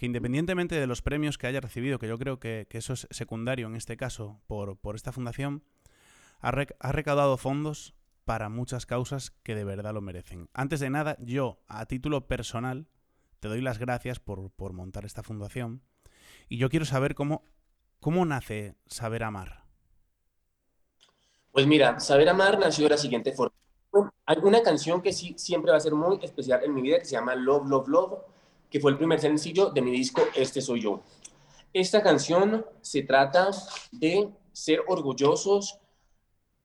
que 0.00 0.06
independientemente 0.06 0.80
de 0.80 0.86
los 0.86 1.02
premios 1.02 1.36
que 1.36 1.46
haya 1.46 1.60
recibido, 1.60 1.98
que 1.98 2.08
yo 2.08 2.16
creo 2.16 2.40
que, 2.40 2.66
eso 2.70 2.94
es 2.94 3.06
secundario 3.10 3.66
en 3.66 3.76
este 3.76 3.98
caso 3.98 4.40
por, 4.46 4.78
esta 4.94 5.12
fundación, 5.12 5.62
ha, 6.40 6.52
recaudado 6.52 7.36
fondos 7.36 7.94
para 8.24 8.48
muchas 8.48 8.86
causas 8.86 9.30
que 9.42 9.54
de 9.54 9.64
verdad 9.64 9.92
lo 9.92 10.00
merecen. 10.00 10.48
Antes 10.54 10.80
de 10.80 10.88
nada, 10.88 11.18
yo, 11.20 11.60
a 11.68 11.84
título 11.84 12.28
personal, 12.28 12.88
te 13.40 13.48
doy 13.48 13.60
las 13.60 13.78
gracias 13.78 14.20
por, 14.20 14.72
montar 14.72 15.04
esta 15.04 15.22
fundación 15.22 15.82
y 16.48 16.56
yo 16.56 16.70
quiero 16.70 16.86
saber 16.86 17.14
cómo, 17.14 17.44
cómo 18.00 18.24
nace 18.24 18.76
Saber 18.86 19.22
Amar. 19.22 19.66
Pues 21.52 21.66
mira, 21.66 22.00
Saber 22.00 22.30
Amar 22.30 22.58
nació 22.58 22.84
de 22.84 22.90
la 22.92 22.96
siguiente 22.96 23.32
forma. 23.32 23.54
Hay 24.24 24.38
una 24.38 24.62
canción 24.62 25.02
que 25.02 25.12
sí 25.12 25.34
siempre 25.36 25.72
va 25.72 25.76
a 25.76 25.80
ser 25.80 25.94
muy 25.94 26.20
especial 26.22 26.64
en 26.64 26.72
mi 26.72 26.80
vida 26.80 27.00
que 27.00 27.04
se 27.04 27.16
llama 27.16 27.34
Love, 27.34 27.68
Love, 27.68 27.88
Love, 27.88 28.18
que 28.70 28.80
fue 28.80 28.92
el 28.92 28.98
primer 28.98 29.20
sencillo 29.20 29.70
de 29.70 29.82
mi 29.82 29.90
disco 29.90 30.22
Este 30.34 30.60
Soy 30.60 30.82
Yo. 30.82 31.02
Esta 31.72 32.02
canción 32.02 32.64
se 32.80 33.02
trata 33.02 33.50
de 33.92 34.30
ser 34.52 34.82
orgullosos. 34.86 35.78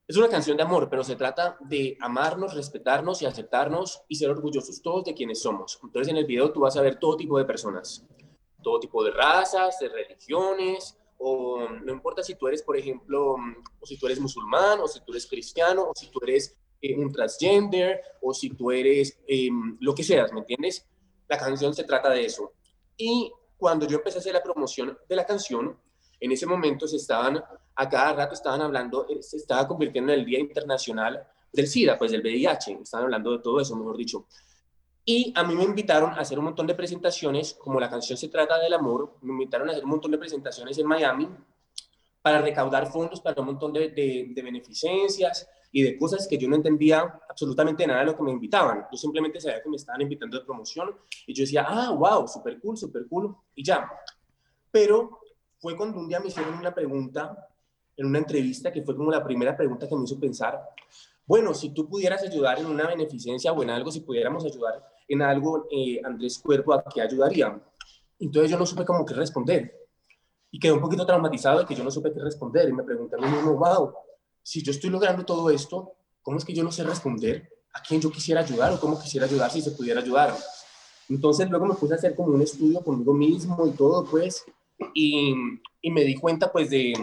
Es 0.08 0.18
una 0.18 0.30
canción 0.30 0.56
de 0.56 0.64
amor, 0.64 0.88
pero 0.90 1.04
se 1.04 1.16
trata 1.16 1.58
de 1.62 1.98
amarnos, 2.00 2.54
respetarnos 2.54 3.22
y 3.22 3.26
aceptarnos 3.26 4.04
y 4.08 4.16
ser 4.16 4.30
orgullosos 4.30 4.82
todos 4.82 5.04
de 5.04 5.14
quienes 5.14 5.42
somos. 5.42 5.80
Entonces 5.84 6.12
en 6.12 6.18
el 6.18 6.26
video 6.26 6.52
tú 6.52 6.62
vas 6.62 6.78
a 6.78 6.82
ver 6.82 7.00
todo 7.00 7.18
tipo 7.18 7.38
de 7.40 7.46
personas, 7.46 8.06
todo 8.62 8.80
tipo 8.80 9.04
de 9.04 9.12
razas, 9.12 9.80
de 9.80 9.90
religiones, 9.90 10.98
o 11.18 11.68
no 11.70 11.92
importa 11.92 12.22
si 12.22 12.36
tú 12.36 12.48
eres, 12.48 12.62
por 12.62 12.78
ejemplo, 12.78 13.36
o 13.80 13.86
si 13.86 13.98
tú 13.98 14.06
eres 14.06 14.20
musulmán, 14.20 14.80
o 14.80 14.88
si 14.88 15.00
tú 15.00 15.12
eres 15.12 15.28
cristiano, 15.28 15.90
o 15.90 15.94
si 15.96 16.08
tú 16.08 16.20
eres 16.24 16.56
eh, 16.82 16.96
un 16.96 17.12
transgender, 17.12 18.02
o 18.22 18.34
si 18.34 18.50
tú 18.50 18.70
eres 18.70 19.18
em, 19.28 19.78
lo 19.80 19.96
que 19.96 20.04
seas, 20.04 20.32
¿me 20.34 20.42
entiendes? 20.42 20.86
La 21.28 21.38
canción 21.38 21.74
se 21.74 21.84
trata 21.84 22.10
de 22.10 22.26
eso. 22.26 22.54
Y 22.98 23.32
cuando 23.58 23.88
yo 23.88 23.98
empecé 23.98 24.18
a 24.18 24.22
hacer 24.22 24.34
la 24.34 24.44
promoción 24.44 24.98
de 25.08 25.16
la 25.16 25.26
canción, 25.26 25.78
en 26.20 26.32
ese 26.32 26.46
momento 26.46 26.88
se 26.88 26.98
estaban, 26.98 27.44
a 27.76 27.90
cada 27.90 28.14
rato 28.14 28.34
estaban 28.34 28.62
hablando, 28.62 29.08
eh, 29.10 29.22
se 29.22 29.38
estaba 29.38 29.68
convirtiendo 29.68 30.14
en 30.14 30.20
el 30.20 30.26
Día 30.26 30.40
Internacional 30.40 31.28
del 31.52 31.68
SIDA, 31.68 31.98
pues 31.98 32.12
del 32.12 32.22
VIH, 32.22 32.80
estaban 32.82 33.06
hablando 33.06 33.32
de 33.32 33.40
todo 33.40 33.60
eso, 33.60 33.76
mejor 33.76 33.98
dicho. 33.98 34.28
Y 35.04 35.32
a 35.36 35.44
mí 35.44 35.56
me 35.56 35.64
invitaron 35.64 36.12
a 36.12 36.22
hacer 36.22 36.40
un 36.40 36.46
montón 36.46 36.66
de 36.68 36.74
presentaciones, 36.74 37.54
como 37.54 37.80
la 37.80 37.90
canción 37.90 38.18
se 38.18 38.28
trata 38.28 38.60
del 38.60 38.74
amor, 38.74 39.18
me 39.22 39.34
invitaron 39.34 39.70
a 39.70 39.72
hacer 39.72 39.84
un 39.84 39.92
montón 39.92 40.12
de 40.12 40.18
presentaciones 40.18 40.78
en 40.78 40.88
Miami 40.88 41.30
para 42.22 42.42
recaudar 42.42 42.92
fondos 42.92 43.22
para 43.22 43.40
un 43.40 43.48
montón 43.48 43.72
de, 43.72 43.90
de, 43.90 44.42
beneficencias 44.42 45.48
y 45.76 45.84
de 45.84 45.98
cosas 45.98 46.26
que 46.26 46.38
yo 46.38 46.48
no 46.48 46.56
entendía 46.56 47.20
absolutamente 47.28 47.86
nada 47.86 48.00
de 48.00 48.06
lo 48.06 48.16
que 48.16 48.24
me 48.24 48.32
invitaban. 48.32 48.86
Yo 48.90 48.98
simplemente 48.98 49.42
sabía 49.42 49.62
que 49.62 49.68
me 49.68 49.76
estaban 49.76 50.00
invitando 50.00 50.40
de 50.40 50.46
promoción 50.46 50.96
y 51.28 51.34
yo 51.34 51.42
decía, 51.44 51.66
ah, 51.68 51.92
wow, 51.92 52.26
súper 52.30 52.62
cool, 52.62 52.78
súper 52.78 53.06
cool, 53.10 53.36
y 53.54 53.62
ya. 53.62 53.86
Pero 54.72 55.20
fue 55.60 55.76
cuando 55.76 56.00
un 56.00 56.08
día 56.08 56.22
me 56.22 56.28
hicieron 56.28 56.54
una 56.54 56.74
pregunta 56.74 57.50
en 57.98 58.06
una 58.06 58.20
entrevista 58.20 58.72
que 58.72 58.84
fue 58.84 58.96
como 58.96 59.12
la 59.12 59.22
primera 59.22 59.58
pregunta 59.58 59.86
que 59.86 59.98
me 59.98 60.06
hizo 60.06 60.18
pensar, 60.18 60.62
bueno, 61.26 61.54
si 61.54 61.74
tú 61.74 61.90
pudieras 61.90 62.24
ayudar 62.24 62.58
en 62.58 62.68
una 62.68 62.88
beneficencia 62.88 63.52
o 63.52 63.62
en 63.62 63.70
algo, 63.70 63.92
si 63.92 64.00
pudiéramos 64.00 64.46
ayudar 64.46 64.82
en 65.10 65.24
algo, 65.24 65.68
eh, 65.70 66.00
Andrés 66.06 66.40
Cuerpo, 66.40 66.74
¿a 66.74 66.86
qué 66.86 67.02
ayudaría? 67.02 67.62
Entonces 68.18 68.50
yo 68.50 68.58
no 68.58 68.66
supe 68.66 68.86
cómo 68.86 69.06
qué 69.06 69.14
responder. 69.14 69.90
Y 70.52 70.58
quedé 70.58 70.72
un 70.72 70.80
poquito 70.80 71.06
traumatizado 71.06 71.60
de 71.60 71.66
que 71.66 71.76
yo 71.76 71.84
no 71.84 71.92
supe 71.92 72.14
qué 72.14 72.22
responder. 72.22 72.70
Y 72.70 72.72
me 72.72 72.84
pregunté 72.84 73.18
a 73.18 73.20
mí 73.20 73.28
mismo, 73.28 73.58
wow, 73.58 73.94
si 74.46 74.62
yo 74.62 74.72
estoy 74.72 74.92
logrando 74.92 75.26
todo 75.26 75.50
esto, 75.50 75.94
¿cómo 76.22 76.38
es 76.38 76.46
que 76.46 76.54
yo 76.54 76.64
no 76.64 76.72
sé 76.72 76.84
responder 76.84 77.50
a 77.74 77.82
quién 77.82 78.00
yo 78.00 78.12
quisiera 78.12 78.42
ayudar 78.42 78.72
o 78.72 78.80
cómo 78.80 79.02
quisiera 79.02 79.26
ayudar 79.26 79.50
si 79.50 79.60
se 79.60 79.72
pudiera 79.72 80.02
ayudar? 80.02 80.38
Entonces 81.10 81.50
luego 81.50 81.66
me 81.66 81.74
puse 81.74 81.96
a 81.96 81.98
hacer 81.98 82.16
como 82.16 82.36
un 82.36 82.44
estudio 82.44 82.82
conmigo 82.82 83.12
mismo 83.12 83.66
y 83.66 83.72
todo, 83.72 84.06
pues, 84.06 84.46
y, 84.94 85.34
y 85.82 85.90
me 85.92 86.04
di 86.04 86.14
cuenta, 86.14 86.52
pues, 86.52 86.70
de, 86.70 86.94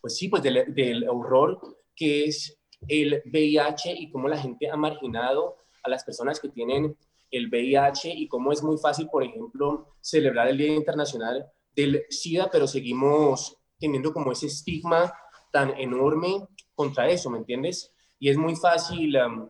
pues 0.00 0.16
sí, 0.16 0.28
pues 0.28 0.40
del, 0.44 0.72
del 0.72 1.08
horror 1.08 1.60
que 1.96 2.26
es 2.26 2.56
el 2.86 3.22
VIH 3.26 3.94
y 3.98 4.12
cómo 4.12 4.28
la 4.28 4.38
gente 4.38 4.70
ha 4.70 4.76
marginado 4.76 5.56
a 5.82 5.90
las 5.90 6.04
personas 6.04 6.38
que 6.38 6.48
tienen 6.48 6.96
el 7.32 7.48
VIH 7.48 8.14
y 8.14 8.28
cómo 8.28 8.52
es 8.52 8.62
muy 8.62 8.78
fácil, 8.78 9.08
por 9.10 9.24
ejemplo, 9.24 9.96
celebrar 10.00 10.46
el 10.46 10.58
Día 10.58 10.76
Internacional 10.76 11.44
del 11.74 12.04
SIDA, 12.08 12.48
pero 12.52 12.68
seguimos 12.68 13.56
teniendo 13.80 14.12
como 14.12 14.30
ese 14.30 14.46
estigma 14.46 15.12
tan 15.52 15.78
enorme 15.78 16.48
contra 16.74 17.08
eso, 17.08 17.30
¿me 17.30 17.38
entiendes? 17.38 17.92
Y 18.18 18.28
es 18.28 18.36
muy 18.36 18.56
fácil, 18.56 19.16
um, 19.18 19.48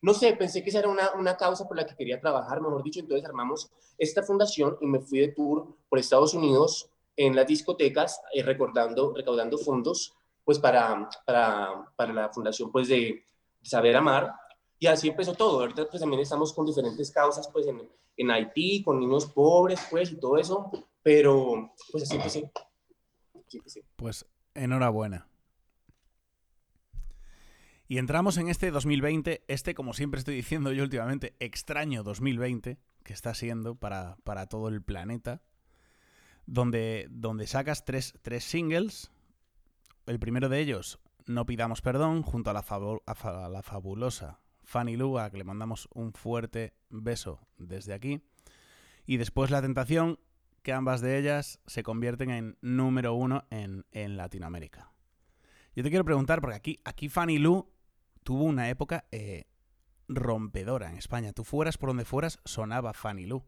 no 0.00 0.14
sé, 0.14 0.34
pensé 0.34 0.62
que 0.62 0.70
esa 0.70 0.78
era 0.78 0.88
una, 0.88 1.12
una, 1.12 1.36
causa 1.36 1.66
por 1.68 1.76
la 1.76 1.84
que 1.84 1.94
quería 1.94 2.20
trabajar, 2.20 2.60
mejor 2.60 2.82
dicho, 2.82 3.00
entonces 3.00 3.26
armamos 3.26 3.70
esta 3.98 4.22
fundación 4.22 4.78
y 4.80 4.86
me 4.86 5.00
fui 5.00 5.20
de 5.20 5.28
tour 5.28 5.76
por 5.88 5.98
Estados 5.98 6.32
Unidos 6.32 6.88
en 7.16 7.36
las 7.36 7.46
discotecas, 7.46 8.20
eh, 8.32 8.42
recordando, 8.42 9.12
recaudando 9.14 9.58
fondos, 9.58 10.14
pues 10.44 10.58
para, 10.58 11.08
para, 11.26 11.92
para 11.94 12.12
la 12.12 12.28
fundación, 12.30 12.72
pues 12.72 12.88
de 12.88 13.24
Saber 13.62 13.96
Amar, 13.96 14.32
y 14.78 14.88
así 14.88 15.08
empezó 15.08 15.34
todo. 15.34 15.60
Ahorita 15.60 15.88
pues 15.88 16.00
también 16.00 16.22
estamos 16.22 16.52
con 16.52 16.66
diferentes 16.66 17.10
causas 17.12 17.48
pues 17.52 17.66
en, 17.68 17.88
en 18.16 18.30
Haití, 18.30 18.82
con 18.82 18.98
niños 18.98 19.26
pobres 19.26 19.80
pues 19.88 20.10
y 20.10 20.16
todo 20.18 20.36
eso, 20.36 20.70
pero 21.02 21.72
pues 21.92 22.02
así 22.02 22.16
empecé. 22.16 22.50
Pues 23.96 24.26
enhorabuena. 24.54 25.28
Y 27.92 27.98
entramos 27.98 28.38
en 28.38 28.48
este 28.48 28.70
2020, 28.70 29.44
este 29.48 29.74
como 29.74 29.92
siempre 29.92 30.18
estoy 30.18 30.34
diciendo 30.34 30.72
yo 30.72 30.82
últimamente, 30.82 31.36
extraño 31.40 32.02
2020, 32.02 32.78
que 33.04 33.12
está 33.12 33.34
siendo 33.34 33.74
para, 33.74 34.16
para 34.24 34.46
todo 34.46 34.68
el 34.68 34.80
planeta, 34.80 35.42
donde, 36.46 37.06
donde 37.10 37.46
sacas 37.46 37.84
tres, 37.84 38.14
tres 38.22 38.44
singles. 38.44 39.12
El 40.06 40.18
primero 40.18 40.48
de 40.48 40.60
ellos, 40.60 41.00
No 41.26 41.44
pidamos 41.44 41.82
perdón, 41.82 42.22
junto 42.22 42.48
a 42.48 42.54
la, 42.54 42.60
a 42.60 43.62
fabulosa 43.62 44.40
Fanny 44.64 44.96
Lua, 44.96 45.28
que 45.28 45.36
le 45.36 45.44
mandamos 45.44 45.86
un 45.92 46.14
fuerte 46.14 46.72
beso 46.88 47.46
desde 47.58 47.92
aquí. 47.92 48.22
Y 49.04 49.18
después 49.18 49.50
La 49.50 49.60
Tentación, 49.60 50.18
que 50.62 50.72
ambas 50.72 51.02
de 51.02 51.18
ellas 51.18 51.60
se 51.66 51.82
convierten 51.82 52.30
en 52.30 52.56
número 52.62 53.12
uno 53.12 53.44
en, 53.50 53.84
Latinoamérica. 54.16 54.90
Yo 55.76 55.82
te 55.82 55.90
quiero 55.90 56.06
preguntar, 56.06 56.40
porque 56.40 56.56
aquí, 56.56 56.80
aquí 56.84 57.10
Fanny 57.10 57.36
Lu 57.36 57.71
tuvo 58.22 58.44
una 58.44 58.68
época 58.68 59.06
eh, 59.12 59.44
rompedora 60.08 60.90
en 60.90 60.96
España. 60.96 61.32
Tú 61.32 61.44
fueras 61.44 61.78
por 61.78 61.90
donde 61.90 62.04
fueras, 62.04 62.38
sonaba 62.44 62.92
Fanny 62.92 63.26
Lu. 63.26 63.44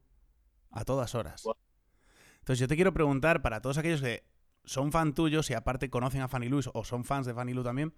A 0.71 0.85
todas 0.85 1.15
horas. 1.15 1.45
Entonces 2.41 2.59
yo 2.59 2.67
te 2.67 2.75
quiero 2.75 2.93
preguntar, 2.93 3.43
para 3.43 3.61
todos 3.61 3.79
aquellos 3.79 4.03
que 4.03 4.25
son 4.65 4.93
fan 4.93 5.15
tuyos 5.15 5.51
y 5.51 5.55
aparte 5.55 5.89
conocen 5.89 6.23
a 6.23 6.29
Fanny 6.29 6.49
Lu 6.49 6.61
o 6.73 6.85
son 6.85 7.05
fans 7.05 7.27
de 7.27 7.35
Fanny 7.35 7.55
Lu 7.55 7.63
también, 7.63 7.95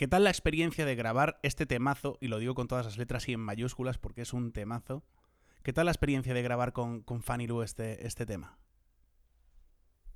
¿Qué 0.00 0.08
tal 0.08 0.24
la 0.24 0.30
experiencia 0.30 0.86
de 0.86 0.94
grabar 0.94 1.38
este 1.42 1.66
temazo? 1.66 2.16
Y 2.22 2.28
lo 2.28 2.38
digo 2.38 2.54
con 2.54 2.68
todas 2.68 2.86
las 2.86 2.96
letras 2.96 3.28
y 3.28 3.34
en 3.34 3.40
mayúsculas 3.40 3.98
porque 3.98 4.22
es 4.22 4.32
un 4.32 4.50
temazo. 4.50 5.02
¿Qué 5.62 5.74
tal 5.74 5.84
la 5.84 5.92
experiencia 5.92 6.32
de 6.32 6.40
grabar 6.42 6.72
con, 6.72 7.02
con 7.02 7.22
Fanny 7.22 7.46
Lu 7.46 7.60
este, 7.60 8.06
este 8.06 8.24
tema? 8.24 8.56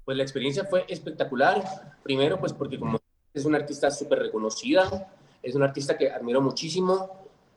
Pues 0.06 0.16
la 0.16 0.22
experiencia 0.22 0.64
fue 0.64 0.86
espectacular. 0.88 1.98
Primero, 2.02 2.40
pues 2.40 2.54
porque 2.54 2.78
como 2.78 2.98
es 3.34 3.44
una 3.44 3.58
artista 3.58 3.90
súper 3.90 4.20
reconocida, 4.20 5.12
es 5.44 5.54
una 5.54 5.66
artista 5.66 5.96
que 5.96 6.10
admiro 6.10 6.40
muchísimo. 6.40 7.10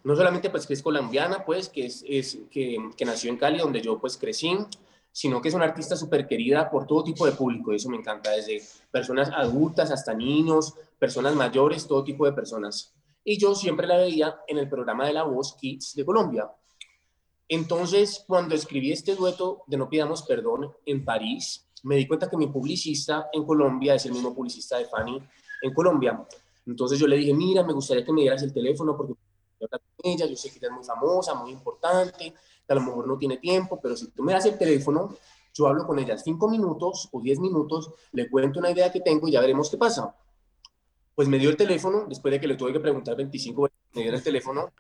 No 0.03 0.15
solamente 0.15 0.49
pues 0.49 0.67
que 0.67 0.73
es 0.73 0.81
colombiana, 0.81 1.43
pues 1.45 1.69
que, 1.69 1.85
es, 1.85 2.37
que, 2.51 2.77
nació 3.05 3.29
en 3.29 3.37
Cali, 3.37 3.59
donde 3.59 3.81
yo 3.81 3.99
pues 3.99 4.17
crecí, 4.17 4.55
sino 5.11 5.41
que 5.41 5.49
es 5.49 5.55
una 5.55 5.65
artista 5.65 5.95
súper 5.95 6.27
querida 6.27 6.69
por 6.69 6.85
todo 6.85 7.03
tipo 7.03 7.25
de 7.25 7.31
público. 7.31 7.73
Eso 7.73 7.89
me 7.89 7.97
encanta, 7.97 8.31
desde 8.31 8.61
personas 8.91 9.29
adultas 9.29 9.91
hasta 9.91 10.13
niños, 10.13 10.75
personas 10.99 11.35
mayores, 11.35 11.87
todo 11.87 12.03
tipo 12.03 12.25
de 12.25 12.33
personas. 12.33 12.93
Y 13.23 13.37
yo 13.37 13.55
siempre 13.55 13.87
la 13.87 13.97
veía 13.97 14.39
en 14.47 14.57
el 14.57 14.69
programa 14.69 15.05
de 15.05 15.13
La 15.13 15.23
Voz 15.23 15.55
Kids 15.59 15.95
de 15.95 16.05
Colombia. 16.05 16.49
Entonces, 17.49 18.23
cuando 18.27 18.55
escribí 18.55 18.91
este 18.91 19.15
dueto 19.15 19.63
de 19.67 19.77
No 19.77 19.89
Pidamos 19.89 20.23
Perdón 20.23 20.71
en 20.85 21.03
París, 21.03 21.65
me 21.83 21.95
di 21.95 22.07
cuenta 22.07 22.29
que 22.29 22.37
mi 22.37 22.47
publicista 22.47 23.29
en 23.31 23.45
Colombia 23.45 23.95
es 23.95 24.05
el 24.05 24.13
mismo 24.13 24.33
publicista 24.33 24.77
de 24.77 24.85
Fanny 24.85 25.21
en 25.61 25.73
Colombia. 25.73 26.25
Entonces 26.67 26.99
yo 26.99 27.07
le 27.07 27.17
dije, 27.17 27.33
mira, 27.33 27.63
me 27.63 27.73
gustaría 27.73 28.05
que 28.05 28.13
me 28.13 28.21
dieras 28.21 28.43
el 28.43 28.53
teléfono 28.53 28.95
porque 28.95 29.13
ella, 30.03 30.27
yo 30.27 30.35
sé 30.35 30.51
que 30.51 30.57
ella 30.57 30.67
es 30.67 30.73
muy 30.73 30.83
famosa, 30.83 31.33
muy 31.33 31.51
importante, 31.51 32.33
a 32.67 32.75
lo 32.75 32.81
mejor 32.81 33.07
no 33.07 33.17
tiene 33.17 33.37
tiempo, 33.37 33.79
pero 33.81 33.95
si 33.95 34.07
tú 34.11 34.21
me 34.21 34.33
das 34.33 34.45
el 34.45 34.57
teléfono, 34.57 35.15
yo 35.53 35.67
hablo 35.67 35.87
con 35.87 35.97
ella 35.97 36.17
cinco 36.17 36.47
minutos 36.49 37.09
o 37.11 37.21
diez 37.21 37.39
minutos, 37.39 37.89
le 38.11 38.29
cuento 38.29 38.59
una 38.59 38.69
idea 38.69 38.91
que 38.91 38.99
tengo 38.99 39.27
y 39.27 39.31
ya 39.31 39.41
veremos 39.41 39.69
qué 39.71 39.77
pasa 39.77 40.13
pues 41.17 41.27
me 41.27 41.39
dio 41.39 41.49
el 41.49 41.57
teléfono, 41.57 42.05
después 42.07 42.31
de 42.31 42.39
que 42.39 42.47
le 42.47 42.55
tuve 42.55 42.71
que 42.71 42.79
preguntar 42.79 43.15
25 43.15 43.63
veces, 43.63 43.77
me 43.95 44.03
dio 44.03 44.13
el 44.13 44.21
teléfono, 44.21 44.71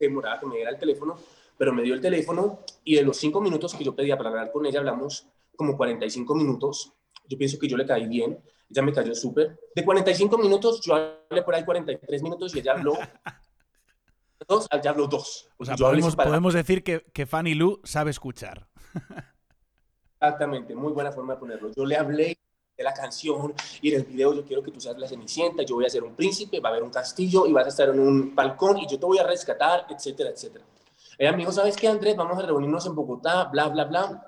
demoraba 0.00 0.40
que 0.40 0.46
me 0.46 0.54
diera 0.54 0.70
el 0.70 0.78
teléfono, 0.78 1.14
pero 1.58 1.74
me 1.74 1.82
dio 1.82 1.92
el 1.92 2.00
teléfono 2.00 2.60
y 2.84 2.94
de 2.94 3.02
los 3.02 3.18
cinco 3.18 3.42
minutos 3.42 3.74
que 3.74 3.84
yo 3.84 3.94
pedía 3.94 4.16
para 4.16 4.30
hablar 4.30 4.50
con 4.50 4.64
ella, 4.64 4.78
hablamos 4.78 5.26
como 5.56 5.76
45 5.76 6.34
minutos. 6.34 6.94
Yo 7.28 7.38
pienso 7.38 7.58
que 7.58 7.68
yo 7.68 7.76
le 7.76 7.86
caí 7.86 8.06
bien, 8.06 8.38
ella 8.70 8.82
me 8.82 8.92
cayó 8.92 9.14
súper. 9.14 9.58
De 9.74 9.84
45 9.84 10.38
minutos, 10.38 10.80
yo 10.82 10.94
hablé 10.94 11.42
por 11.42 11.54
ahí 11.54 11.64
43 11.64 12.22
minutos 12.22 12.54
y 12.54 12.58
ella 12.58 12.72
habló 12.72 12.94
dos, 14.48 14.68
ella 14.70 14.90
habló 14.90 15.06
dos. 15.06 15.48
O 15.56 15.64
sea, 15.64 15.76
podemos, 15.76 16.16
podemos, 16.16 16.54
decir 16.54 16.82
que, 16.82 17.04
que 17.12 17.26
Fanny 17.26 17.54
Lu 17.54 17.80
sabe 17.84 18.10
escuchar. 18.10 18.66
Exactamente, 20.20 20.74
muy 20.74 20.92
buena 20.92 21.12
forma 21.12 21.34
de 21.34 21.40
ponerlo. 21.40 21.70
Yo 21.74 21.84
le 21.84 21.96
hablé 21.96 22.38
de 22.76 22.84
la 22.84 22.92
canción 22.92 23.54
y 23.80 23.92
en 23.92 24.00
el 24.00 24.04
video 24.04 24.34
yo 24.34 24.44
quiero 24.44 24.62
que 24.62 24.70
tú 24.70 24.80
seas 24.80 24.98
la 24.98 25.06
cenicienta, 25.06 25.62
yo 25.62 25.76
voy 25.76 25.86
a 25.86 25.90
ser 25.90 26.02
un 26.02 26.14
príncipe, 26.14 26.60
va 26.60 26.70
a 26.70 26.72
haber 26.72 26.82
un 26.82 26.90
castillo 26.90 27.46
y 27.46 27.52
vas 27.52 27.66
a 27.66 27.68
estar 27.68 27.88
en 27.88 28.00
un 28.00 28.34
balcón 28.34 28.78
y 28.78 28.88
yo 28.88 28.98
te 28.98 29.06
voy 29.06 29.18
a 29.18 29.26
rescatar, 29.26 29.86
etcétera, 29.88 30.30
etcétera. 30.30 30.64
Ella 31.16 31.32
me 31.32 31.38
dijo, 31.38 31.52
¿sabes 31.52 31.76
qué, 31.76 31.86
Andrés? 31.86 32.16
Vamos 32.16 32.38
a 32.38 32.46
reunirnos 32.46 32.84
en 32.86 32.94
Bogotá, 32.94 33.44
bla, 33.44 33.68
bla, 33.68 33.84
bla. 33.84 34.26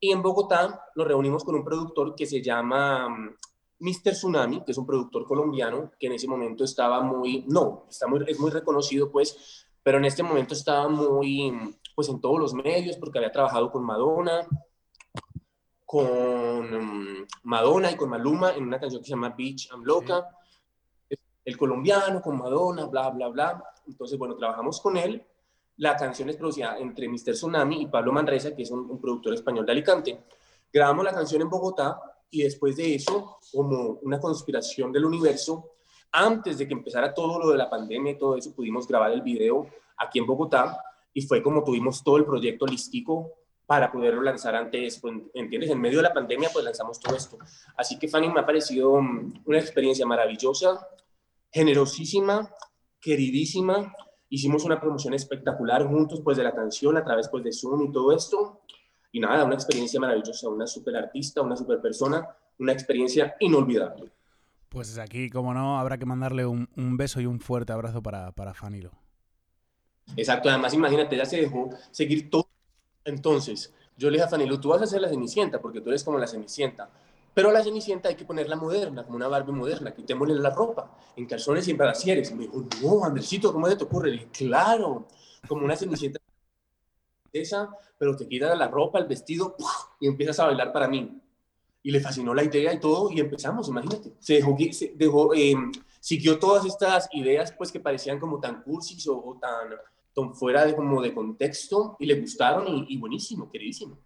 Y 0.00 0.12
en 0.12 0.22
Bogotá 0.22 0.84
nos 0.94 1.06
reunimos 1.06 1.44
con 1.44 1.56
un 1.56 1.64
productor 1.64 2.14
que 2.14 2.26
se 2.26 2.42
llama 2.42 3.08
mm, 3.08 3.36
Mr. 3.80 4.12
Tsunami, 4.12 4.64
que 4.64 4.72
es 4.72 4.78
un 4.78 4.86
productor 4.86 5.24
colombiano 5.26 5.92
que 5.98 6.06
en 6.06 6.14
ese 6.14 6.28
momento 6.28 6.64
estaba 6.64 7.00
muy, 7.00 7.44
no, 7.48 7.86
está 7.88 8.06
muy, 8.06 8.24
es 8.26 8.38
muy 8.38 8.50
reconocido 8.50 9.10
pues, 9.10 9.66
pero 9.82 9.98
en 9.98 10.04
este 10.04 10.22
momento 10.22 10.54
estaba 10.54 10.88
muy, 10.88 11.76
pues 11.94 12.08
en 12.08 12.20
todos 12.20 12.38
los 12.38 12.54
medios 12.54 12.96
porque 12.96 13.18
había 13.18 13.32
trabajado 13.32 13.70
con 13.70 13.84
Madonna, 13.84 14.46
con 15.84 16.70
mm, 16.70 17.26
Madonna 17.44 17.90
y 17.90 17.96
con 17.96 18.10
Maluma 18.10 18.52
en 18.52 18.64
una 18.64 18.78
canción 18.78 19.00
que 19.00 19.06
se 19.06 19.14
llama 19.14 19.34
Beach 19.36 19.68
I'm 19.70 19.84
Loca, 19.84 20.28
el 21.48 21.56
colombiano 21.56 22.20
con 22.20 22.36
Madonna, 22.36 22.84
bla, 22.84 23.08
bla, 23.08 23.28
bla. 23.28 23.64
Entonces, 23.86 24.18
bueno, 24.18 24.36
trabajamos 24.36 24.82
con 24.82 24.98
él. 24.98 25.26
La 25.78 25.96
canción 25.96 26.28
es 26.28 26.36
producida 26.36 26.76
entre 26.78 27.08
Mr. 27.08 27.32
Tsunami 27.32 27.82
y 27.82 27.86
Pablo 27.86 28.12
Manresa, 28.12 28.54
que 28.54 28.62
es 28.62 28.70
un 28.70 29.00
productor 29.00 29.34
español 29.34 29.64
de 29.64 29.72
Alicante. 29.72 30.24
Grabamos 30.72 31.04
la 31.04 31.12
canción 31.12 31.40
en 31.42 31.48
Bogotá 31.48 32.00
y 32.30 32.42
después 32.42 32.76
de 32.76 32.94
eso, 32.94 33.38
como 33.52 33.98
una 34.02 34.20
conspiración 34.20 34.92
del 34.92 35.04
universo, 35.04 35.72
antes 36.12 36.58
de 36.58 36.66
que 36.66 36.74
empezara 36.74 37.14
todo 37.14 37.38
lo 37.38 37.50
de 37.50 37.58
la 37.58 37.70
pandemia 37.70 38.12
y 38.12 38.18
todo 38.18 38.36
eso, 38.36 38.54
pudimos 38.54 38.86
grabar 38.86 39.12
el 39.12 39.22
video 39.22 39.66
aquí 39.96 40.18
en 40.18 40.26
Bogotá 40.26 40.82
y 41.12 41.22
fue 41.22 41.42
como 41.42 41.64
tuvimos 41.64 42.02
todo 42.02 42.16
el 42.16 42.24
proyecto 42.24 42.66
listico 42.66 43.32
para 43.66 43.92
poderlo 43.92 44.22
lanzar 44.22 44.54
antes, 44.54 44.98
pues, 44.98 45.14
¿entiendes? 45.34 45.70
En 45.70 45.80
medio 45.80 45.98
de 45.98 46.04
la 46.04 46.14
pandemia, 46.14 46.48
pues 46.52 46.64
lanzamos 46.64 46.98
todo 46.98 47.14
esto. 47.14 47.36
Así 47.76 47.98
que 47.98 48.08
Fanny 48.08 48.30
me 48.30 48.40
ha 48.40 48.46
parecido 48.46 49.00
mm, 49.00 49.42
una 49.44 49.58
experiencia 49.58 50.06
maravillosa, 50.06 50.88
generosísima, 51.52 52.50
queridísima. 53.00 53.94
Hicimos 54.30 54.64
una 54.64 54.80
promoción 54.80 55.14
espectacular 55.14 55.86
juntos, 55.86 56.20
pues, 56.22 56.36
de 56.36 56.44
la 56.44 56.54
canción 56.54 56.96
a 56.96 57.04
través, 57.04 57.28
pues, 57.28 57.44
de 57.44 57.52
Zoom 57.52 57.82
y 57.82 57.92
todo 57.92 58.12
esto. 58.12 58.60
Y 59.12 59.20
nada, 59.20 59.44
una 59.44 59.54
experiencia 59.54 59.98
maravillosa, 59.98 60.48
una 60.48 60.66
super 60.66 60.96
artista, 60.96 61.40
una 61.40 61.56
super 61.56 61.80
persona, 61.80 62.28
una 62.58 62.72
experiencia 62.72 63.36
inolvidable. 63.40 64.12
Pues 64.68 64.98
aquí, 64.98 65.30
como 65.30 65.54
no, 65.54 65.78
habrá 65.78 65.96
que 65.96 66.04
mandarle 66.04 66.44
un, 66.44 66.68
beso 66.96 67.20
y 67.20 67.26
un 67.26 67.40
fuerte 67.40 67.72
abrazo 67.72 68.02
para, 68.02 68.32
para 68.32 68.52
Fanilo. 68.52 68.90
Exacto, 70.16 70.48
además 70.48 70.74
imagínate, 70.74 71.16
ya 71.16 71.24
se 71.24 71.40
dejó 71.40 71.70
seguir 71.90 72.28
todo. 72.28 72.48
Entonces, 73.04 73.72
yo 73.96 74.10
le 74.10 74.16
dije 74.16 74.26
a 74.26 74.28
Fanilo, 74.28 74.60
tú 74.60 74.68
vas 74.68 74.82
a 74.82 74.86
ser 74.86 75.00
la 75.00 75.08
Cenicienta, 75.08 75.60
porque 75.60 75.80
tú 75.80 75.88
eres 75.88 76.04
como 76.04 76.18
la 76.18 76.26
Cenicienta. 76.26 76.90
Pero 77.34 77.50
a 77.50 77.52
la 77.52 77.62
Cenicienta 77.62 78.08
hay 78.08 78.16
que 78.16 78.24
ponerla 78.24 78.56
moderna, 78.56 79.04
como 79.04 79.16
una 79.16 79.28
Barbie 79.28 79.52
moderna, 79.52 79.94
quitémosle 79.94 80.34
la 80.34 80.50
ropa, 80.50 80.98
en 81.16 81.26
calzones 81.26 81.68
y 81.68 81.70
en 81.72 81.76
brasieres. 81.76 82.30
Y 82.30 82.34
me 82.34 82.42
dijo, 82.44 82.64
no, 82.82 83.04
Andresito, 83.04 83.52
¿cómo 83.52 83.68
te 83.68 83.84
ocurre? 83.84 84.10
Dije, 84.10 84.28
claro, 84.32 85.06
como 85.46 85.64
una 85.64 85.76
Cenicienta 85.76 86.20
esa, 87.32 87.70
pero 87.98 88.16
te 88.16 88.26
quitas 88.26 88.56
la 88.58 88.68
ropa, 88.68 88.98
el 88.98 89.06
vestido 89.06 89.56
y 90.00 90.06
empiezas 90.06 90.40
a 90.40 90.46
bailar 90.46 90.72
para 90.72 90.88
mí. 90.88 91.20
Y 91.82 91.90
le 91.90 92.00
fascinó 92.00 92.34
la 92.34 92.44
idea 92.44 92.72
y 92.72 92.80
todo 92.80 93.10
y 93.10 93.20
empezamos, 93.20 93.68
imagínate. 93.68 94.12
Se 94.18 94.34
dejó, 94.34 94.56
se 94.72 94.92
dejó 94.96 95.34
eh, 95.34 95.54
siguió 96.00 96.38
todas 96.38 96.64
estas 96.64 97.08
ideas 97.12 97.52
pues 97.52 97.72
que 97.72 97.80
parecían 97.80 98.18
como 98.18 98.40
tan 98.40 98.62
cursis 98.62 99.06
o, 99.08 99.38
tan, 99.40 99.70
tan, 100.14 100.34
fuera 100.34 100.64
de, 100.66 100.74
como 100.74 101.00
de 101.02 101.14
contexto 101.14 101.96
y 101.98 102.06
le 102.06 102.20
gustaron 102.20 102.86
y, 102.88 102.96
buenísimo, 102.98 103.50
queridísimo. 103.50 103.98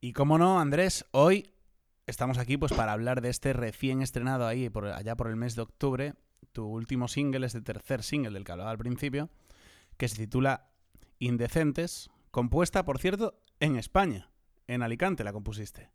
Y 0.00 0.12
cómo 0.12 0.38
no, 0.38 0.60
Andrés, 0.60 1.04
hoy 1.10 1.50
estamos 2.08 2.38
aquí 2.38 2.56
pues 2.56 2.72
para 2.72 2.92
hablar 2.92 3.20
de 3.20 3.28
este 3.28 3.52
recién 3.52 4.00
estrenado 4.00 4.46
ahí 4.46 4.70
por 4.70 4.86
allá 4.86 5.14
por 5.14 5.28
el 5.28 5.36
mes 5.36 5.54
de 5.54 5.62
octubre. 5.62 6.14
Tu 6.52 6.64
último 6.64 7.06
single 7.06 7.46
es 7.46 7.54
el 7.54 7.62
tercer 7.62 8.02
single 8.02 8.32
del 8.32 8.44
que 8.44 8.52
hablaba 8.52 8.70
al 8.70 8.78
principio, 8.78 9.28
que 9.98 10.08
se 10.08 10.16
titula 10.16 10.70
Indecentes, 11.18 12.10
compuesta, 12.30 12.84
por 12.84 12.98
cierto, 12.98 13.34
en 13.60 13.76
España, 13.76 14.30
en 14.66 14.82
Alicante 14.82 15.22
la 15.22 15.32
compusiste. 15.32 15.90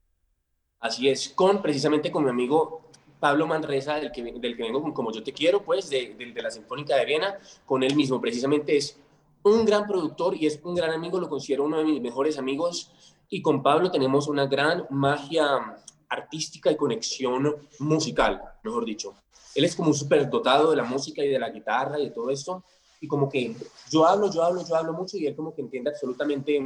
Así 0.80 1.10
es, 1.10 1.30
con 1.30 1.62
precisamente 1.62 2.12
con 2.12 2.24
mi 2.24 2.30
amigo 2.30 2.90
Pablo 3.20 3.48
Manresa, 3.48 3.96
del 3.96 4.12
que, 4.12 4.22
del 4.22 4.56
que 4.56 4.64
vengo 4.64 4.94
como 4.94 5.12
yo 5.12 5.24
te 5.24 5.34
quiero, 5.34 5.64
pues, 5.64 5.90
de, 5.90 6.14
de, 6.14 6.42
la 6.42 6.52
Sinfónica 6.52 6.96
de 6.96 7.06
Viena, 7.06 7.40
con 7.66 7.82
él 7.82 7.96
mismo. 7.96 8.22
Precisamente 8.22 8.78
es 8.78 9.00
un 9.44 9.66
gran 9.66 9.88
productor 9.88 10.36
y 10.36 10.46
es 10.46 10.60
un 10.64 10.76
gran 10.76 10.92
amigo, 10.92 11.20
lo 11.20 11.30
considero 11.30 11.64
uno 11.64 11.78
de 11.80 11.86
mis 11.86 12.02
mejores 12.02 12.38
amigos. 12.38 12.92
Y 13.30 13.42
con 13.42 13.64
Pablo 13.64 13.90
tenemos 13.90 14.28
una 14.28 14.46
gran 14.46 14.86
magia 14.90 15.78
artística 16.14 16.72
y 16.72 16.78
conexión 16.78 17.56
musical, 17.80 18.42
mejor 18.64 18.86
dicho. 18.86 19.14
Él 19.56 19.66
es 19.66 19.76
como 19.76 19.90
un 19.90 19.96
súper 19.96 20.30
dotado 20.30 20.72
de 20.72 20.78
la 20.78 20.84
música 20.84 21.24
y 21.24 21.30
de 21.30 21.40
la 21.40 21.50
guitarra 21.50 22.00
y 22.00 22.06
de 22.06 22.12
todo 22.12 22.30
esto 22.30 22.64
y 23.04 23.08
como 23.08 23.28
que 23.28 23.54
yo 23.92 24.06
hablo, 24.06 24.32
yo 24.32 24.42
hablo, 24.42 24.66
yo 24.66 24.78
hablo 24.78 24.94
mucho 24.94 25.18
y 25.18 25.28
él 25.28 25.36
como 25.36 25.54
que 25.54 25.62
entiende 25.62 25.90
absolutamente 25.90 26.58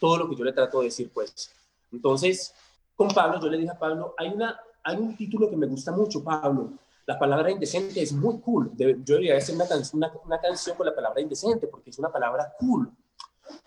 todo 0.00 0.16
lo 0.16 0.30
que 0.30 0.34
yo 0.34 0.42
le 0.42 0.54
trato 0.54 0.78
de 0.78 0.86
decir, 0.86 1.10
pues. 1.12 1.54
Entonces, 1.92 2.54
con 2.96 3.08
Pablo, 3.08 3.38
yo 3.38 3.50
le 3.50 3.58
dije 3.58 3.70
a 3.70 3.78
Pablo, 3.78 4.14
hay, 4.16 4.28
una, 4.30 4.58
hay 4.82 4.96
un 4.96 5.14
título 5.14 5.50
que 5.50 5.58
me 5.58 5.66
gusta 5.66 5.92
mucho, 5.92 6.24
Pablo. 6.24 6.72
La 7.04 7.18
palabra 7.18 7.50
indecente 7.50 8.00
es 8.00 8.14
muy 8.14 8.40
cool. 8.40 8.70
yo 8.78 8.86
debería 9.04 9.36
hacer 9.36 9.56
una, 9.56 9.66
una, 9.92 10.12
una, 10.24 10.40
canción 10.40 10.74
con 10.74 10.86
la 10.86 10.94
palabra 10.94 11.20
indecente 11.20 11.66
porque 11.66 11.90
es 11.90 11.98
una 11.98 12.10
palabra 12.10 12.50
cool. 12.58 12.90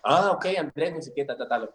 Ah, 0.02 0.32
ok, 0.32 0.46
Andrés, 0.58 0.94
no 0.96 1.02
sé 1.02 1.12
qué, 1.14 1.24
ta, 1.24 1.36
ta, 1.36 1.46
ta. 1.46 1.70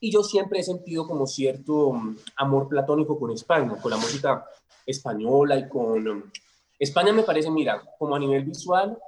Y 0.00 0.10
yo 0.10 0.22
siempre 0.22 0.60
he 0.60 0.62
sentido 0.62 1.06
como 1.06 1.26
cierto 1.26 1.92
mm, 1.92 2.16
amor 2.36 2.68
platónico 2.68 3.18
con 3.18 3.30
España, 3.30 3.76
con 3.80 3.90
la 3.90 3.98
música 3.98 4.44
española 4.86 5.58
y 5.58 5.68
con... 5.68 6.02
Mm, 6.02 6.30
España 6.78 7.12
me 7.12 7.22
parece, 7.22 7.50
mira, 7.50 7.82
como 7.98 8.16
a 8.16 8.18
nivel 8.18 8.44
visual, 8.44 8.98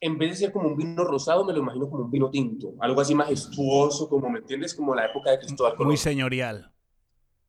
en 0.00 0.16
vez 0.18 0.30
de 0.30 0.36
ser 0.36 0.52
como 0.52 0.68
un 0.68 0.76
vino 0.76 1.02
rosado, 1.02 1.44
me 1.44 1.52
lo 1.52 1.58
imagino 1.58 1.90
como 1.90 2.04
un 2.04 2.10
vino 2.10 2.30
tinto, 2.30 2.74
algo 2.78 3.00
así 3.00 3.14
majestuoso, 3.14 4.08
como, 4.08 4.30
¿me 4.30 4.38
entiendes? 4.38 4.74
Como 4.74 4.94
la 4.94 5.06
época 5.06 5.32
de 5.32 5.40
Cristóbal 5.40 5.72
Colón. 5.74 5.88
Muy 5.88 5.96
señorial. 5.96 6.70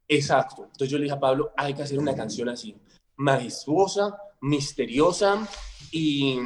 Exacto. 0.07 0.63
Entonces 0.63 0.89
yo 0.89 0.97
le 0.97 1.03
dije 1.03 1.15
a 1.15 1.19
Pablo, 1.19 1.51
hay 1.55 1.73
que 1.73 1.83
hacer 1.83 1.99
una 1.99 2.15
canción 2.15 2.49
así, 2.49 2.75
majestuosa, 3.17 4.17
misteriosa 4.41 5.47
y 5.91 6.39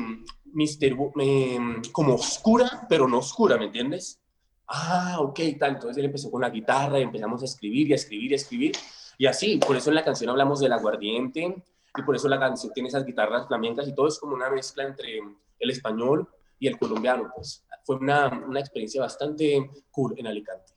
mister 0.46 0.96
em, 1.20 1.82
como 1.92 2.16
oscura, 2.16 2.86
pero 2.90 3.08
no 3.08 3.20
oscura, 3.20 3.58
¿me 3.58 3.66
entiendes? 3.66 4.20
Ah, 4.70 5.18
ok, 5.20 5.40
tal. 5.60 5.72
Entonces 5.72 5.98
él 5.98 6.06
empezó 6.06 6.30
con 6.30 6.42
la 6.42 6.50
guitarra 6.50 7.00
y 7.00 7.04
empezamos 7.04 7.42
a 7.42 7.46
escribir 7.46 7.90
y 7.90 7.94
a 7.94 7.96
escribir 7.96 8.32
y 8.32 8.34
a 8.34 8.38
escribir. 8.38 8.72
Y 9.18 9.26
así, 9.26 9.58
por 9.58 9.76
eso 9.76 9.90
en 9.90 9.96
la 9.96 10.04
canción 10.04 10.30
hablamos 10.30 10.60
del 10.60 10.72
aguardiente 10.72 11.64
y 11.98 12.02
por 12.04 12.16
eso 12.16 12.30
la 12.30 12.40
canción 12.40 12.72
tiene 12.72 12.90
esas 12.90 13.04
guitarras 13.04 13.48
flamencas 13.48 13.88
y 13.88 13.96
todo 13.96 14.08
es 14.08 14.20
como 14.20 14.36
una 14.36 14.50
mezcla 14.50 14.84
entre 14.84 15.20
el 15.58 15.70
español 15.72 16.30
y 16.60 16.68
el 16.68 16.78
colombiano. 16.78 17.32
Pues 17.36 17.66
fue 17.84 17.96
una, 17.96 18.28
una 18.28 18.60
experiencia 18.60 19.02
bastante 19.02 19.70
cool 19.90 20.14
en 20.18 20.28
Alicante. 20.28 20.74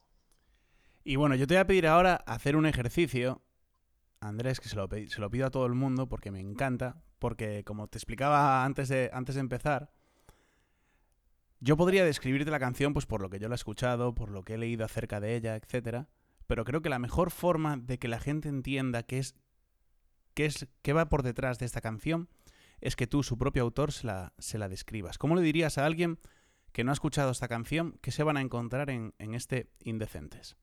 Y 1.04 1.16
bueno, 1.16 1.34
yo 1.34 1.46
te 1.46 1.54
voy 1.54 1.60
a 1.60 1.66
pedir 1.66 1.86
ahora 1.86 2.14
hacer 2.14 2.56
un 2.56 2.64
ejercicio, 2.64 3.42
Andrés, 4.20 4.58
que 4.58 4.68
se 4.68 4.76
lo, 4.76 4.88
se 4.88 5.20
lo 5.20 5.30
pido 5.30 5.46
a 5.46 5.50
todo 5.50 5.66
el 5.66 5.74
mundo 5.74 6.08
porque 6.08 6.30
me 6.30 6.40
encanta, 6.40 7.02
porque 7.18 7.62
como 7.64 7.88
te 7.88 7.98
explicaba 7.98 8.64
antes 8.64 8.88
de, 8.88 9.10
antes 9.12 9.34
de 9.34 9.40
empezar, 9.42 9.90
yo 11.62 11.76
podría 11.76 12.04
describirte 12.04 12.50
la 12.50 12.58
canción 12.58 12.92
pues 12.92 13.06
por 13.06 13.22
lo 13.22 13.30
que 13.30 13.38
yo 13.38 13.48
la 13.48 13.54
he 13.54 13.56
escuchado, 13.56 14.14
por 14.14 14.30
lo 14.30 14.42
que 14.42 14.54
he 14.54 14.58
leído 14.58 14.84
acerca 14.84 15.20
de 15.20 15.36
ella, 15.36 15.54
etcétera, 15.54 16.08
pero 16.48 16.64
creo 16.64 16.82
que 16.82 16.88
la 16.88 16.98
mejor 16.98 17.30
forma 17.30 17.76
de 17.76 17.98
que 18.00 18.08
la 18.08 18.18
gente 18.18 18.48
entienda 18.48 19.04
qué 19.04 19.18
es 19.18 19.36
qué 20.34 20.46
es 20.46 20.66
qué 20.82 20.92
va 20.92 21.08
por 21.08 21.22
detrás 21.22 21.60
de 21.60 21.66
esta 21.66 21.80
canción 21.80 22.28
es 22.80 22.96
que 22.96 23.06
tú, 23.06 23.22
su 23.22 23.38
propio 23.38 23.62
autor, 23.62 23.92
se 23.92 24.08
la, 24.08 24.32
se 24.40 24.58
la 24.58 24.68
describas. 24.68 25.16
¿Cómo 25.16 25.36
le 25.36 25.42
dirías 25.42 25.78
a 25.78 25.86
alguien 25.86 26.18
que 26.72 26.82
no 26.82 26.90
ha 26.90 26.94
escuchado 26.94 27.30
esta 27.30 27.46
canción 27.46 27.96
que 28.02 28.10
se 28.10 28.24
van 28.24 28.36
a 28.36 28.40
encontrar 28.40 28.90
en, 28.90 29.14
en 29.20 29.34
este 29.34 29.70
Indecentes? 29.84 30.56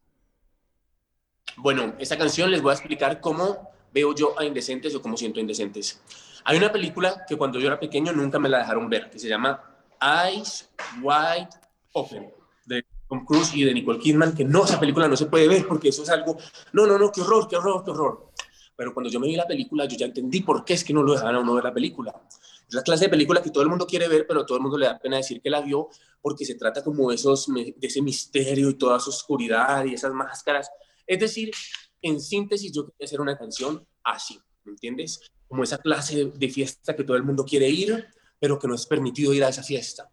Bueno, 1.55 1.93
esta 1.97 2.17
canción 2.17 2.51
les 2.51 2.61
voy 2.61 2.71
a 2.71 2.73
explicar 2.73 3.21
cómo 3.21 3.69
veo 3.93 4.13
yo 4.13 4.37
a 4.37 4.43
Indecentes 4.43 4.93
o 4.95 5.01
cómo 5.01 5.15
siento 5.15 5.39
Indecentes. 5.39 6.01
Hay 6.43 6.57
una 6.57 6.73
película 6.73 7.23
que 7.25 7.37
cuando 7.37 7.57
yo 7.57 7.67
era 7.67 7.79
pequeño 7.79 8.11
nunca 8.11 8.37
me 8.37 8.49
la 8.49 8.57
dejaron 8.57 8.89
ver, 8.89 9.09
que 9.09 9.17
se 9.17 9.29
llama 9.29 9.68
Eyes 10.01 10.69
Wide 11.01 11.49
Open, 11.93 12.31
de 12.65 12.83
Tom 13.07 13.25
Cruise 13.25 13.53
y 13.53 13.63
de 13.63 13.73
Nicole 13.73 13.99
Kidman, 13.99 14.35
que 14.35 14.45
no, 14.45 14.65
esa 14.65 14.79
película 14.79 15.07
no 15.07 15.17
se 15.17 15.25
puede 15.25 15.47
ver 15.47 15.67
porque 15.67 15.89
eso 15.89 16.03
es 16.03 16.09
algo, 16.09 16.37
no, 16.73 16.85
no, 16.85 16.97
no, 16.97 17.11
qué 17.11 17.21
horror, 17.21 17.47
qué 17.47 17.57
horror, 17.57 17.83
qué 17.83 17.91
horror 17.91 18.29
pero 18.79 18.93
cuando 18.93 19.09
yo 19.09 19.19
me 19.19 19.27
vi 19.27 19.35
la 19.35 19.45
película, 19.45 19.83
yo 19.83 19.97
ya 19.97 20.05
entendí 20.05 20.39
por 20.39 20.63
qué 20.63 20.75
es 20.75 20.85
que 20.85 20.93
no 20.93 21.03
lo 21.03 21.11
dejaban 21.11 21.35
a 21.35 21.41
uno 21.41 21.53
ver 21.53 21.65
la 21.65 21.73
película. 21.73 22.15
Es 22.65 22.73
la 22.73 22.81
clase 22.81 23.03
de 23.03 23.09
película 23.09 23.41
que 23.41 23.49
todo 23.49 23.61
el 23.61 23.67
mundo 23.67 23.85
quiere 23.85 24.07
ver, 24.07 24.25
pero 24.25 24.45
todo 24.45 24.55
el 24.55 24.61
mundo 24.61 24.77
le 24.77 24.85
da 24.85 24.97
pena 24.97 25.17
decir 25.17 25.41
que 25.41 25.49
la 25.49 25.59
vio, 25.59 25.89
porque 26.21 26.45
se 26.45 26.55
trata 26.55 26.81
como 26.81 27.11
esos, 27.11 27.47
de 27.47 27.75
ese 27.81 28.01
misterio 28.01 28.69
y 28.69 28.75
toda 28.75 28.97
su 29.01 29.09
oscuridad 29.09 29.83
y 29.83 29.95
esas 29.95 30.13
máscaras. 30.13 30.71
Es 31.05 31.19
decir, 31.19 31.51
en 32.01 32.21
síntesis, 32.21 32.71
yo 32.71 32.85
quería 32.85 33.05
hacer 33.05 33.19
una 33.19 33.37
canción 33.37 33.85
así, 34.01 34.39
¿me 34.63 34.71
entiendes? 34.71 35.29
Como 35.49 35.63
esa 35.63 35.79
clase 35.79 36.31
de 36.33 36.47
fiesta 36.47 36.95
que 36.95 37.03
todo 37.03 37.17
el 37.17 37.23
mundo 37.23 37.43
quiere 37.43 37.67
ir, 37.67 38.07
pero 38.39 38.57
que 38.57 38.67
no 38.67 38.75
es 38.75 38.85
permitido 38.85 39.33
ir 39.33 39.43
a 39.43 39.49
esa 39.49 39.63
fiesta. 39.63 40.11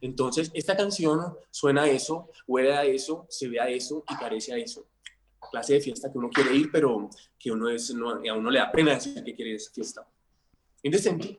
Entonces, 0.00 0.50
esta 0.54 0.76
canción 0.76 1.36
suena 1.50 1.82
a 1.82 1.88
eso, 1.88 2.30
huele 2.46 2.74
a 2.74 2.84
eso, 2.84 3.26
se 3.28 3.48
ve 3.48 3.60
a 3.60 3.68
eso 3.68 4.04
y 4.08 4.14
parece 4.16 4.52
a 4.52 4.56
eso 4.56 4.86
clase 5.50 5.74
de 5.74 5.80
fiesta 5.80 6.10
que 6.10 6.18
uno 6.18 6.30
quiere 6.30 6.54
ir, 6.54 6.70
pero 6.70 7.08
que 7.38 7.50
uno 7.50 7.68
es, 7.68 7.94
no, 7.94 8.10
a 8.10 8.34
uno 8.34 8.50
le 8.50 8.58
da 8.58 8.70
pena 8.70 8.92
decir 8.92 9.14
que 9.24 9.34
quiere 9.34 9.50
ir 9.50 9.54
a 9.54 9.58
esa 9.58 9.72
fiesta. 9.72 10.06
Indecente. 10.82 11.38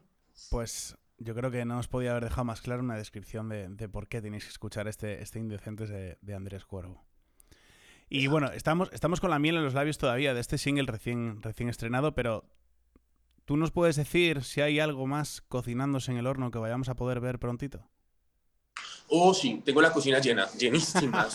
Pues 0.49 0.97
yo 1.17 1.35
creo 1.35 1.51
que 1.51 1.65
no 1.65 1.79
os 1.79 1.87
podía 1.87 2.11
haber 2.11 2.25
dejado 2.25 2.45
más 2.45 2.61
claro 2.61 2.81
una 2.81 2.97
descripción 2.97 3.49
de, 3.49 3.89
por 3.89 4.07
qué 4.07 4.21
tenéis 4.21 4.45
que 4.45 4.51
escuchar 4.51 4.87
este, 4.87 5.21
este 5.21 5.39
Indecentes 5.39 5.89
de, 5.89 6.33
Andrés 6.33 6.65
Cuervo. 6.65 7.03
Y 8.09 8.27
bueno, 8.27 8.51
estamos, 8.51 8.89
estamos 8.91 9.19
con 9.19 9.29
la 9.29 9.37
miel 9.37 9.57
en 9.57 9.63
los 9.63 9.75
labios 9.75 9.99
todavía 9.99 10.33
de 10.33 10.39
este 10.39 10.57
single 10.57 10.87
recién, 10.87 11.43
recién 11.43 11.69
estrenado, 11.69 12.15
pero 12.15 12.45
¿tú 13.49 13.57
nos 13.57 13.71
puedes 13.71 13.95
decir 13.95 14.43
si 14.43 14.61
hay 14.61 14.79
algo 14.79 15.07
más 15.07 15.41
cocinándose 15.41 16.11
en 16.11 16.19
el 16.19 16.27
horno 16.27 16.51
que 16.51 16.59
vayamos 16.59 16.87
a 16.87 16.93
poder 16.93 17.19
ver 17.19 17.39
prontito? 17.39 17.83
Oh, 19.07 19.33
sí, 19.33 19.63
tengo 19.65 19.81
la 19.81 19.91
cocina 19.91 20.19
llena, 20.19 20.47
llenísima. 20.51 21.27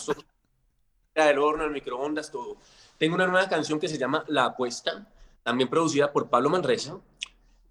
el 1.13 1.37
horno, 1.37 1.65
el 1.65 1.71
microondas, 1.71 2.31
todo. 2.31 2.55
Tengo 2.97 3.15
una 3.15 3.27
nueva 3.27 3.49
canción 3.49 3.81
que 3.81 3.89
se 3.89 3.97
llama 3.97 4.23
La 4.29 4.45
Apuesta, 4.45 5.11
también 5.43 5.69
producida 5.69 6.13
por 6.13 6.29
Pablo 6.29 6.49
Manresa, 6.49 6.97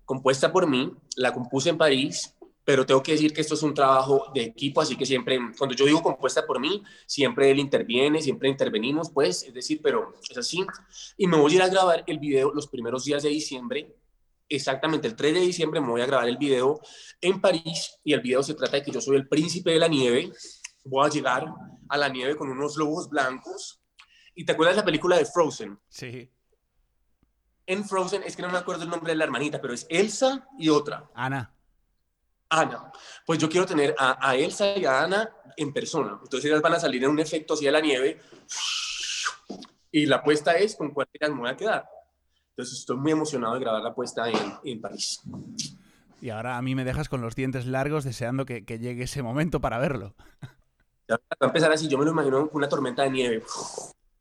compuesta 0.04 0.52
por 0.52 0.66
mí, 0.66 0.92
la 1.16 1.32
compuse 1.32 1.70
en 1.70 1.78
París, 1.78 2.34
pero 2.66 2.84
tengo 2.84 3.02
que 3.02 3.12
decir 3.12 3.32
que 3.32 3.40
esto 3.40 3.54
es 3.54 3.62
un 3.62 3.72
trabajo 3.72 4.26
de 4.34 4.42
equipo, 4.42 4.82
así 4.82 4.94
que 4.94 5.06
siempre, 5.06 5.38
cuando 5.56 5.74
yo 5.74 5.86
digo 5.86 6.02
compuesta 6.02 6.46
por 6.46 6.60
mí, 6.60 6.82
siempre 7.06 7.50
él 7.50 7.60
interviene, 7.60 8.20
siempre 8.20 8.50
intervenimos, 8.50 9.08
pues, 9.08 9.44
es 9.44 9.54
decir, 9.54 9.80
pero 9.82 10.12
es 10.28 10.36
así. 10.36 10.66
Y 11.16 11.28
me 11.28 11.38
voy 11.38 11.52
a 11.52 11.56
ir 11.56 11.62
a 11.62 11.68
grabar 11.68 12.04
el 12.06 12.18
video 12.18 12.52
los 12.52 12.66
primeros 12.66 13.06
días 13.06 13.22
de 13.22 13.30
diciembre, 13.30 13.96
exactamente 14.56 15.06
el 15.06 15.16
3 15.16 15.34
de 15.34 15.40
diciembre 15.40 15.80
me 15.80 15.88
voy 15.88 16.00
a 16.00 16.06
grabar 16.06 16.28
el 16.28 16.36
video 16.36 16.80
en 17.20 17.40
París 17.40 17.98
y 18.04 18.12
el 18.12 18.20
video 18.20 18.42
se 18.42 18.54
trata 18.54 18.76
de 18.76 18.82
que 18.82 18.90
yo 18.90 19.00
soy 19.00 19.16
el 19.16 19.28
príncipe 19.28 19.70
de 19.70 19.78
la 19.78 19.88
nieve, 19.88 20.30
voy 20.84 21.06
a 21.06 21.10
llegar 21.10 21.46
a 21.88 21.96
la 21.96 22.08
nieve 22.08 22.36
con 22.36 22.50
unos 22.50 22.76
lobos 22.76 23.08
blancos. 23.08 23.80
¿Y 24.34 24.44
te 24.44 24.52
acuerdas 24.52 24.76
de 24.76 24.82
la 24.82 24.84
película 24.84 25.16
de 25.16 25.24
Frozen? 25.24 25.78
Sí. 25.88 26.30
En 27.66 27.84
Frozen, 27.84 28.22
es 28.24 28.36
que 28.36 28.42
no 28.42 28.50
me 28.50 28.58
acuerdo 28.58 28.82
el 28.82 28.90
nombre 28.90 29.12
de 29.12 29.16
la 29.16 29.24
hermanita, 29.24 29.60
pero 29.60 29.72
es 29.72 29.86
Elsa 29.88 30.46
y 30.58 30.68
otra. 30.68 31.08
Ana. 31.14 31.54
Ana. 32.48 32.92
Pues 33.24 33.38
yo 33.38 33.48
quiero 33.48 33.66
tener 33.66 33.94
a, 33.98 34.36
Elsa 34.36 34.76
y 34.76 34.84
a 34.84 35.02
Ana 35.02 35.30
en 35.56 35.72
persona. 35.72 36.18
Entonces 36.22 36.44
ellas 36.50 36.60
van 36.60 36.74
a 36.74 36.80
salir 36.80 37.02
en 37.02 37.10
un 37.10 37.20
efecto 37.20 37.54
así 37.54 37.64
de 37.64 37.72
la 37.72 37.80
nieve. 37.80 38.20
Y 39.90 40.06
la 40.06 40.16
apuesta 40.16 40.52
es 40.52 40.76
con 40.76 40.90
cuál 40.90 41.08
me 41.20 41.28
voy 41.28 41.50
a 41.50 41.56
quedar. 41.56 41.88
Entonces 42.56 42.78
estoy 42.78 42.96
muy 42.96 43.12
emocionado 43.12 43.54
de 43.54 43.60
grabar 43.60 43.82
la 43.82 43.90
apuesta 43.90 44.28
en, 44.28 44.36
en 44.62 44.80
París. 44.80 45.20
Y 46.20 46.30
ahora 46.30 46.56
a 46.56 46.62
mí 46.62 46.74
me 46.74 46.84
dejas 46.84 47.08
con 47.08 47.20
los 47.20 47.34
dientes 47.34 47.66
largos 47.66 48.02
deseando 48.04 48.46
que, 48.46 48.62
llegue 48.62 49.04
ese 49.04 49.22
momento 49.22 49.60
para 49.60 49.78
verlo. 49.78 50.14
va 51.10 51.20
a 51.40 51.44
empezar 51.44 51.70
así, 51.72 51.88
yo 51.88 51.98
me 51.98 52.04
lo 52.04 52.12
imagino 52.12 52.48
con 52.48 52.56
una 52.56 52.68
tormenta 52.68 53.02
de 53.02 53.10
nieve. 53.10 53.42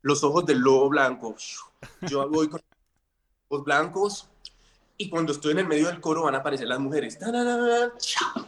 Los 0.02 0.22
ojos 0.22 0.44
del 0.44 0.58
lobo 0.58 0.90
blanco. 0.90 1.34
Yo 2.02 2.28
voy 2.28 2.48
con 2.48 2.60
los 3.50 3.64
blancos 3.64 4.28
y 4.98 5.08
cuando 5.08 5.32
estoy 5.32 5.52
en 5.52 5.60
el 5.60 5.66
medio 5.66 5.86
del 5.86 6.00
coro 6.00 6.24
van 6.24 6.34
a 6.34 6.38
aparecer 6.38 6.68
las 6.68 6.78
mujeres. 6.78 7.18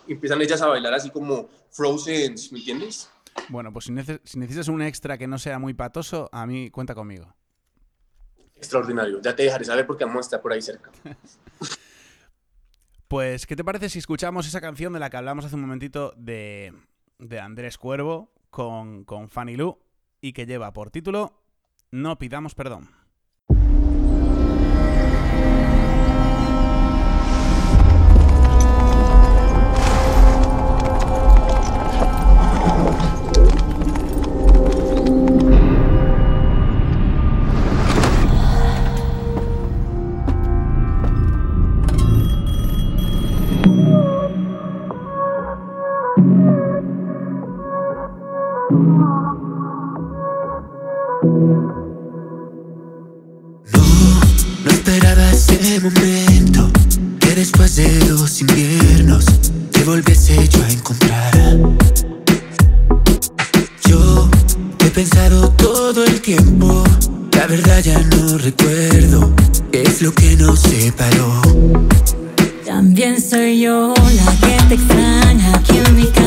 Y 0.06 0.12
empiezan 0.12 0.42
ellas 0.42 0.60
a 0.60 0.66
bailar 0.66 0.92
así 0.92 1.10
como 1.10 1.48
Frozen, 1.70 2.34
¿me 2.50 2.58
entiendes? 2.58 3.10
Bueno, 3.48 3.72
pues 3.72 3.86
si, 3.86 3.92
necesitas 3.92 4.68
un 4.68 4.82
extra 4.82 5.16
que 5.16 5.28
no 5.28 5.38
sea 5.38 5.58
muy 5.58 5.72
patoso, 5.72 6.28
a 6.32 6.46
mí 6.46 6.70
cuenta 6.70 6.94
conmigo. 6.94 7.34
Extraordinario. 8.56 9.20
Ya 9.20 9.36
te 9.36 9.44
dejaré 9.44 9.64
saber 9.64 9.86
porque 9.86 10.04
vamos 10.04 10.18
a 10.18 10.26
estar 10.26 10.42
por 10.42 10.52
ahí 10.52 10.62
cerca. 10.62 10.90
pues, 13.08 13.46
¿qué 13.46 13.56
te 13.56 13.64
parece 13.64 13.88
si 13.88 13.98
escuchamos 13.98 14.46
esa 14.46 14.60
canción 14.60 14.92
de 14.92 15.00
la 15.00 15.10
que 15.10 15.16
hablamos 15.16 15.44
hace 15.44 15.54
un 15.54 15.62
momentito 15.62 16.12
de, 16.16 16.72
de 17.18 17.40
Andrés 17.40 17.78
Cuervo 17.78 18.32
con, 18.50 19.04
con 19.04 19.28
Fanny 19.28 19.56
Lu 19.56 19.78
y 20.20 20.32
que 20.32 20.46
lleva 20.46 20.72
por 20.72 20.90
título 20.90 21.42
No 21.90 22.18
pidamos 22.18 22.54
perdón? 22.54 22.90
La 67.48 67.52
verdad 67.52 67.80
ya 67.80 68.00
no 68.00 68.38
recuerdo 68.38 69.32
qué 69.70 69.82
es 69.82 70.02
lo 70.02 70.12
que 70.12 70.34
nos 70.36 70.58
separó. 70.58 71.42
También 72.64 73.20
soy 73.20 73.60
yo 73.60 73.94
la 73.94 74.48
que 74.48 74.56
te 74.68 74.74
extraña 74.74 75.54
aquí 75.54 75.78
en 75.78 75.94
mi 75.94 76.06
cama. 76.06 76.25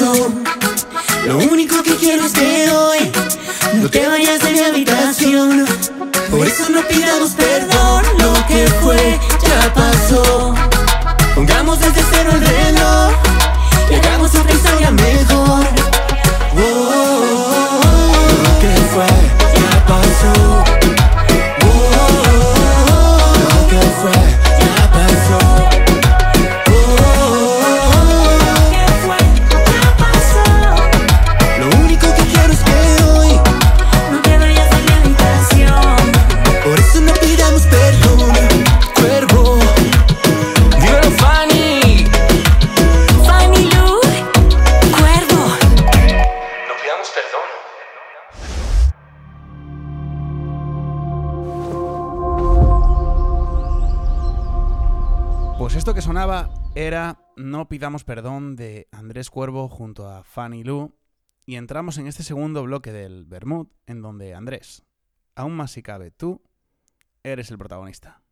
Lo 0.00 1.38
único 1.38 1.80
que 1.84 1.94
quiero 1.94 2.26
es 2.26 2.32
que 2.32 2.68
hoy 2.70 3.12
no 3.74 3.88
te 3.88 4.08
vayas 4.08 4.40
de 4.40 4.50
mi 4.50 4.58
habitación. 4.58 5.64
Por 6.30 6.46
eso 6.46 6.68
Pidamos 57.68 58.04
perdón 58.04 58.56
de 58.56 58.88
Andrés 58.90 59.30
Cuervo 59.30 59.68
junto 59.68 60.08
a 60.08 60.24
Fanny 60.24 60.64
Lu 60.64 60.96
y 61.46 61.56
entramos 61.56 61.98
en 61.98 62.06
este 62.06 62.22
segundo 62.22 62.62
bloque 62.62 62.92
del 62.92 63.24
Bermud 63.24 63.68
en 63.86 64.02
donde 64.02 64.34
Andrés, 64.34 64.84
aún 65.34 65.54
más 65.54 65.70
si 65.70 65.82
cabe 65.82 66.10
tú, 66.10 66.42
eres 67.22 67.50
el 67.50 67.58
protagonista. 67.58 68.23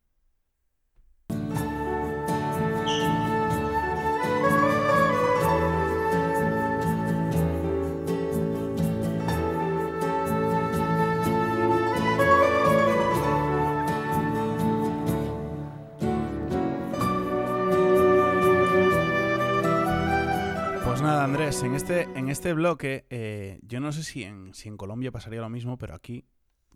Andrés, 21.52 21.64
en 21.64 21.74
este, 21.74 22.02
en 22.18 22.28
este 22.30 22.54
bloque, 22.54 23.04
eh, 23.10 23.60
yo 23.62 23.78
no 23.78 23.92
sé 23.92 24.04
si 24.04 24.24
en, 24.24 24.54
si 24.54 24.70
en 24.70 24.78
Colombia 24.78 25.12
pasaría 25.12 25.42
lo 25.42 25.50
mismo, 25.50 25.76
pero 25.76 25.94
aquí, 25.94 26.24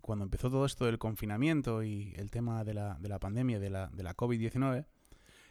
cuando 0.01 0.23
empezó 0.23 0.51
todo 0.51 0.67
esto 0.67 0.85
del 0.85 0.99
confinamiento 0.99 1.81
y 1.81 2.13
el 2.15 2.29
tema 2.29 2.63
de 2.63 2.75
la, 2.75 2.95
de 2.99 3.09
la 3.09 3.17
pandemia, 3.17 3.57
de 3.57 3.71
la, 3.71 3.87
de 3.87 4.03
la 4.03 4.15
COVID-19, 4.15 4.85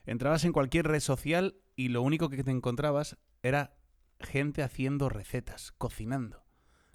entrabas 0.05 0.45
en 0.45 0.53
cualquier 0.53 0.87
red 0.87 1.01
social 1.01 1.57
y 1.75 1.89
lo 1.89 2.03
único 2.03 2.29
que 2.29 2.45
te 2.45 2.53
encontrabas 2.53 3.17
era 3.43 3.75
gente 4.21 4.63
haciendo 4.63 5.09
recetas, 5.09 5.73
cocinando. 5.73 6.45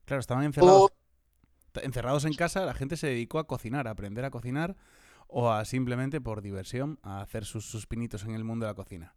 Claro, 0.05 0.21
estaban 0.21 0.45
encerrados, 0.45 0.93
encerrados 1.81 2.23
en 2.23 2.33
casa, 2.33 2.65
la 2.65 2.73
gente 2.73 2.95
se 2.95 3.07
dedicó 3.07 3.39
a 3.39 3.47
cocinar, 3.47 3.89
a 3.89 3.91
aprender 3.91 4.23
a 4.23 4.31
cocinar 4.31 4.77
o 5.27 5.51
a 5.51 5.65
simplemente 5.65 6.21
por 6.21 6.41
diversión 6.41 6.97
a 7.03 7.19
hacer 7.19 7.43
sus, 7.43 7.65
sus 7.65 7.87
pinitos 7.87 8.23
en 8.23 8.35
el 8.35 8.45
mundo 8.45 8.65
de 8.65 8.71
la 8.71 8.75
cocina. 8.75 9.15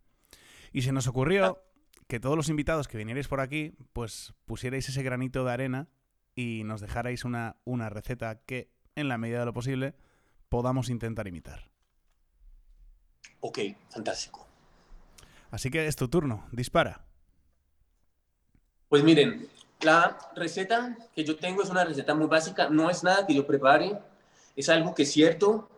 Y 0.73 0.83
se 0.83 0.91
nos 0.91 1.07
ocurrió 1.07 1.63
que 2.07 2.21
todos 2.21 2.37
los 2.37 2.49
invitados 2.49 2.89
que 2.89 2.99
vinierais 2.99 3.29
por 3.29 3.41
aquí, 3.41 3.75
pues 3.93 4.35
pusierais 4.45 4.89
ese 4.89 5.03
granito 5.03 5.45
de 5.45 5.53
arena 5.53 5.89
y 6.35 6.63
nos 6.65 6.81
dejarais 6.81 7.25
una, 7.25 7.57
una 7.65 7.89
receta 7.89 8.41
que, 8.45 8.71
en 8.95 9.09
la 9.09 9.19
medida 9.19 9.41
de 9.41 9.47
lo 9.47 9.53
posible, 9.53 9.95
podamos 10.49 10.89
intentar 10.89 11.27
imitar. 11.27 11.71
Ok, 13.41 13.59
fantástico. 13.91 14.47
Así 15.51 15.71
que 15.71 15.87
es 15.87 15.97
tu 15.97 16.09
turno, 16.09 16.47
dispara. 16.51 17.05
Pues 18.89 19.03
miren, 19.05 19.49
la 19.81 20.19
receta 20.35 20.97
que 21.15 21.25
yo 21.25 21.37
tengo 21.37 21.63
es 21.63 21.71
una 21.71 21.85
receta 21.85 22.15
muy 22.15 22.27
básica, 22.27 22.69
no 22.71 22.91
es 22.91 23.05
nada 23.05 23.27
que 23.27 23.35
yo 23.35 23.47
prepare, 23.47 23.99
es 24.57 24.69
algo 24.69 24.95
que 24.95 25.03
es 25.03 25.13
cierto, 25.13 25.69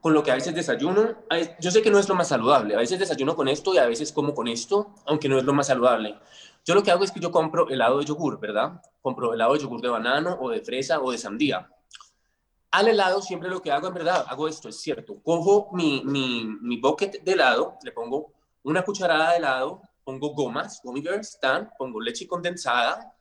con 0.00 0.14
lo 0.14 0.22
que 0.22 0.30
a 0.30 0.34
veces 0.34 0.54
desayuno. 0.54 1.16
Yo 1.60 1.70
sé 1.70 1.82
que 1.82 1.90
no 1.90 1.98
es 1.98 2.08
lo 2.08 2.14
más 2.14 2.28
saludable, 2.28 2.74
a 2.74 2.78
veces 2.78 2.98
desayuno 2.98 3.36
con 3.36 3.48
esto 3.48 3.74
y 3.74 3.78
a 3.78 3.86
veces 3.86 4.12
como 4.12 4.34
con 4.34 4.48
esto, 4.48 4.94
aunque 5.06 5.28
no 5.28 5.38
es 5.38 5.44
lo 5.44 5.52
más 5.52 5.66
saludable. 5.66 6.18
Yo 6.64 6.74
lo 6.74 6.82
que 6.82 6.90
hago 6.90 7.04
es 7.04 7.12
que 7.12 7.20
yo 7.20 7.30
compro 7.30 7.68
helado 7.68 7.98
de 7.98 8.04
yogur, 8.04 8.38
¿verdad? 8.38 8.82
Compro 9.00 9.32
helado 9.34 9.54
de 9.54 9.60
yogur 9.60 9.80
de 9.80 9.88
banano 9.88 10.38
o 10.40 10.50
de 10.50 10.60
fresa 10.60 11.00
o 11.00 11.10
de 11.10 11.18
sandía. 11.18 11.70
Al 12.70 12.88
helado 12.88 13.20
siempre 13.20 13.48
lo 13.48 13.60
que 13.60 13.72
hago, 13.72 13.88
en 13.88 13.94
verdad, 13.94 14.24
hago 14.28 14.46
esto, 14.46 14.68
es 14.68 14.80
cierto. 14.80 15.20
Cojo 15.22 15.70
mi, 15.72 16.02
mi, 16.04 16.44
mi 16.44 16.76
bucket 16.80 17.22
de 17.22 17.32
helado, 17.32 17.76
le 17.82 17.92
pongo 17.92 18.32
una 18.62 18.82
cucharada 18.82 19.32
de 19.32 19.38
helado, 19.38 19.82
pongo 20.04 20.30
gomas, 20.34 20.80
gummy 20.82 21.00
bears, 21.00 21.38
tan, 21.40 21.70
pongo 21.76 22.00
leche 22.00 22.26
condensada, 22.26 23.12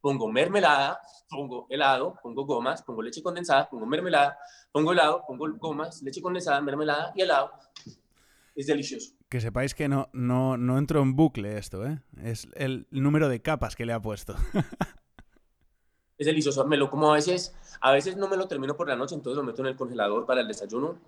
pongo 0.00 0.28
mermelada, 0.28 1.00
pongo 1.28 1.66
helado, 1.68 2.14
pongo 2.22 2.44
gomas, 2.44 2.82
pongo 2.82 3.02
leche 3.02 3.22
condensada, 3.22 3.68
pongo 3.68 3.86
mermelada, 3.86 4.38
pongo 4.72 4.92
helado, 4.92 5.24
pongo 5.26 5.52
gomas, 5.58 6.02
leche 6.02 6.20
condensada, 6.20 6.60
mermelada 6.60 7.12
y 7.14 7.22
helado. 7.22 7.50
Es 8.54 8.66
delicioso. 8.66 9.14
Que 9.28 9.40
sepáis 9.40 9.74
que 9.74 9.88
no, 9.88 10.08
no, 10.12 10.56
no 10.56 10.78
entro 10.78 11.02
en 11.02 11.16
bucle 11.16 11.58
esto, 11.58 11.84
¿eh? 11.84 12.00
Es 12.22 12.48
el 12.54 12.86
número 12.90 13.28
de 13.28 13.42
capas 13.42 13.74
que 13.74 13.84
le 13.84 13.92
ha 13.92 14.00
puesto. 14.00 14.34
Es 16.16 16.26
delicioso. 16.26 16.64
Me 16.64 16.76
lo 16.76 16.90
como 16.90 17.10
a 17.10 17.16
veces, 17.16 17.54
a 17.80 17.92
veces 17.92 18.16
no 18.16 18.28
me 18.28 18.36
lo 18.36 18.46
termino 18.46 18.76
por 18.76 18.88
la 18.88 18.96
noche, 18.96 19.16
entonces 19.16 19.36
lo 19.36 19.42
meto 19.42 19.62
en 19.62 19.68
el 19.68 19.76
congelador 19.76 20.26
para 20.26 20.42
el 20.42 20.48
desayuno. 20.48 21.00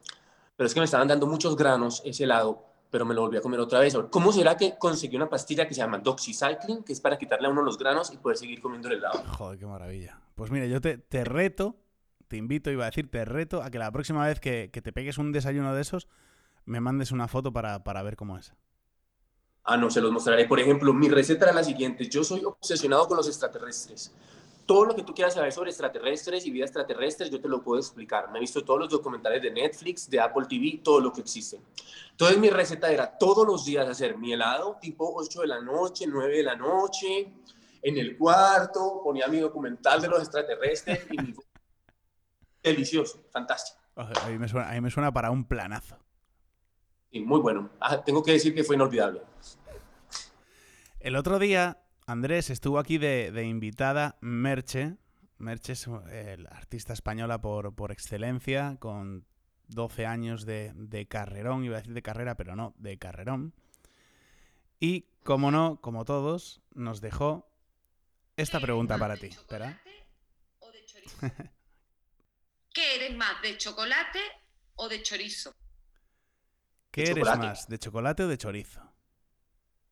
Pero 0.57 0.67
es 0.67 0.75
que 0.75 0.81
me 0.81 0.85
estaban 0.85 1.07
dando 1.07 1.27
muchos 1.27 1.57
granos 1.57 2.03
ese 2.05 2.25
helado, 2.25 2.65
pero 2.91 3.05
me 3.05 3.15
lo 3.15 3.23
volví 3.23 3.37
a 3.37 3.41
comer 3.41 3.61
otra 3.61 3.81
vez. 3.81 3.97
¿Cómo 4.11 4.33
será 4.33 4.57
que 4.57 4.77
conseguí 4.79 5.17
una 5.17 5.29
pastilla 5.29 5.67
que 5.67 5.75
se 5.75 5.81
llama 5.81 5.99
Doxycycline, 5.99 6.85
que 6.85 6.93
es 6.93 7.01
para 7.01 7.19
quitarle 7.19 7.49
a 7.49 7.51
uno 7.51 7.63
los 7.63 7.79
granos 7.79 8.13
y 8.13 8.19
poder 8.19 8.37
seguir 8.37 8.61
comiendo 8.61 8.89
el 8.89 8.99
helado? 8.99 9.23
Joder, 9.37 9.59
qué 9.59 9.67
maravilla. 9.67 10.21
Pues 10.35 10.51
mira, 10.51 10.67
yo 10.67 10.81
te, 10.81 10.99
te 10.99 11.25
reto, 11.25 11.77
te 12.29 12.37
invito, 12.37 12.71
iba 12.71 12.85
a 12.85 12.91
decir, 12.91 13.11
te 13.11 13.25
reto 13.25 13.63
a 13.63 13.71
que 13.71 13.79
la 13.79 13.91
próxima 13.91 14.27
vez 14.27 14.41
que, 14.41 14.71
que 14.73 14.83
te 14.83 14.93
pegues 14.93 15.19
un 15.19 15.33
desayuno 15.33 15.75
de 15.75 15.83
esos, 15.83 16.09
me 16.65 16.81
mandes 16.81 17.13
una 17.13 17.29
foto 17.29 17.53
para, 17.53 17.85
para 17.85 18.03
ver 18.03 18.17
cómo 18.17 18.39
es. 18.39 18.53
Ah, 19.65 19.77
no, 19.77 19.91
se 19.91 20.01
los 20.01 20.13
mostraré. 20.13 20.47
Por 20.47 20.61
ejemplo, 20.61 20.93
mi 20.93 21.09
receta 21.09 21.47
era 21.47 21.55
la 21.55 21.65
siguiente. 21.65 22.09
Yo 22.09 22.23
soy 22.23 22.45
obsesionado 22.45 23.09
con 23.09 23.17
los 23.17 23.27
extraterrestres. 23.27 24.15
Todo 24.67 24.85
lo 24.85 24.97
que 24.97 25.05
tú 25.05 25.15
quieras 25.15 25.35
saber 25.35 25.53
sobre 25.53 25.71
extraterrestres 25.71 26.45
y 26.45 26.51
vida 26.51 26.65
extraterrestre, 26.65 27.31
yo 27.31 27.41
te 27.41 27.49
lo 27.49 27.63
puedo 27.63 27.79
explicar. 27.81 28.31
Me 28.33 28.39
he 28.39 28.41
visto 28.41 28.65
todos 28.65 28.81
los 28.81 28.89
documentales 28.89 29.41
de 29.41 29.51
Netflix, 29.51 30.11
de 30.11 30.21
Apple 30.21 30.47
TV, 30.49 30.81
todo 30.83 31.01
lo 31.01 31.13
que 31.13 31.21
existe. 31.21 31.61
Entonces 32.11 32.39
mi 32.39 32.51
receta 32.51 32.91
era 32.91 33.17
todos 33.17 33.47
los 33.47 33.65
días 33.65 33.89
hacer 33.89 34.19
mi 34.19 34.33
helado, 34.33 34.77
tipo 34.81 35.15
8 35.15 35.43
de 35.43 35.47
la 35.47 35.61
noche, 35.61 36.07
9 36.09 36.37
de 36.37 36.43
la 36.43 36.57
noche, 36.57 37.33
en 37.83 37.97
el 37.99 38.19
cuarto, 38.19 39.01
ponía 39.05 39.29
mi 39.29 39.39
documental 39.39 40.03
de 40.03 40.09
los 40.09 40.19
extraterrestres 40.21 41.07
y 41.11 41.17
mi... 41.19 41.35
Delicioso, 42.63 43.25
fantástico. 43.31 43.79
A 43.95 44.29
mí 44.29 44.39
me 44.39 44.49
suena, 44.49 44.69
a 44.69 44.73
mí 44.73 44.81
me 44.81 44.91
suena 44.91 45.13
para 45.13 45.31
un 45.31 45.45
planazo. 45.45 45.97
Y 47.13 47.21
muy 47.21 47.41
bueno. 47.41 47.71
Ah, 47.81 48.03
tengo 48.03 48.23
que 48.25 48.33
decir 48.33 48.55
que 48.55 48.65
fue 48.65 48.75
inolvidable. 48.75 49.23
El 50.99 51.15
otro 51.15 51.39
día, 51.39 51.79
Andrés 52.07 52.51
estuvo 52.51 52.79
aquí 52.79 52.99
de, 52.99 53.33
de 53.33 53.45
invitada 53.45 54.17
Merche. 54.21 54.97
Merche 55.39 55.73
es 55.73 55.89
eh, 56.09 56.37
la 56.39 56.51
artista 56.51 56.93
española 56.93 57.41
por, 57.41 57.75
por 57.75 57.91
excelencia, 57.91 58.77
con 58.79 59.27
12 59.69 60.07
años 60.07 60.47
de, 60.47 60.73
de 60.75 61.07
carrerón, 61.07 61.65
iba 61.65 61.77
a 61.77 61.81
decir 61.81 61.95
de 61.95 62.03
carrera, 62.03 62.37
pero 62.37 62.55
no, 62.55 62.75
de 62.79 62.97
carrerón. 62.99 63.55
Y, 64.79 65.03
como 65.25 65.51
no, 65.51 65.81
como 65.81 66.05
todos, 66.05 66.63
nos 66.73 67.01
dejó 67.01 67.51
esta 68.37 68.61
pregunta 68.61 68.99
para 68.99 69.17
ti. 69.17 69.27
Espera. 69.27 69.81
¿O 70.61 70.71
de 70.71 70.85
chorizo? 70.85 71.17
¿Qué 72.73 72.95
eres 72.97 73.17
más, 73.17 73.43
de 73.43 73.57
chocolate 73.59 74.21
o 74.77 74.89
de 74.89 75.03
chorizo? 75.03 75.53
¿Qué 76.93 77.03
De 77.03 77.11
eres 77.11 77.25
chocolate. 77.25 77.47
más, 77.47 77.69
de 77.69 77.79
chocolate 77.79 78.23
o 78.25 78.29
de 78.29 78.39
chorizo? 78.39 78.81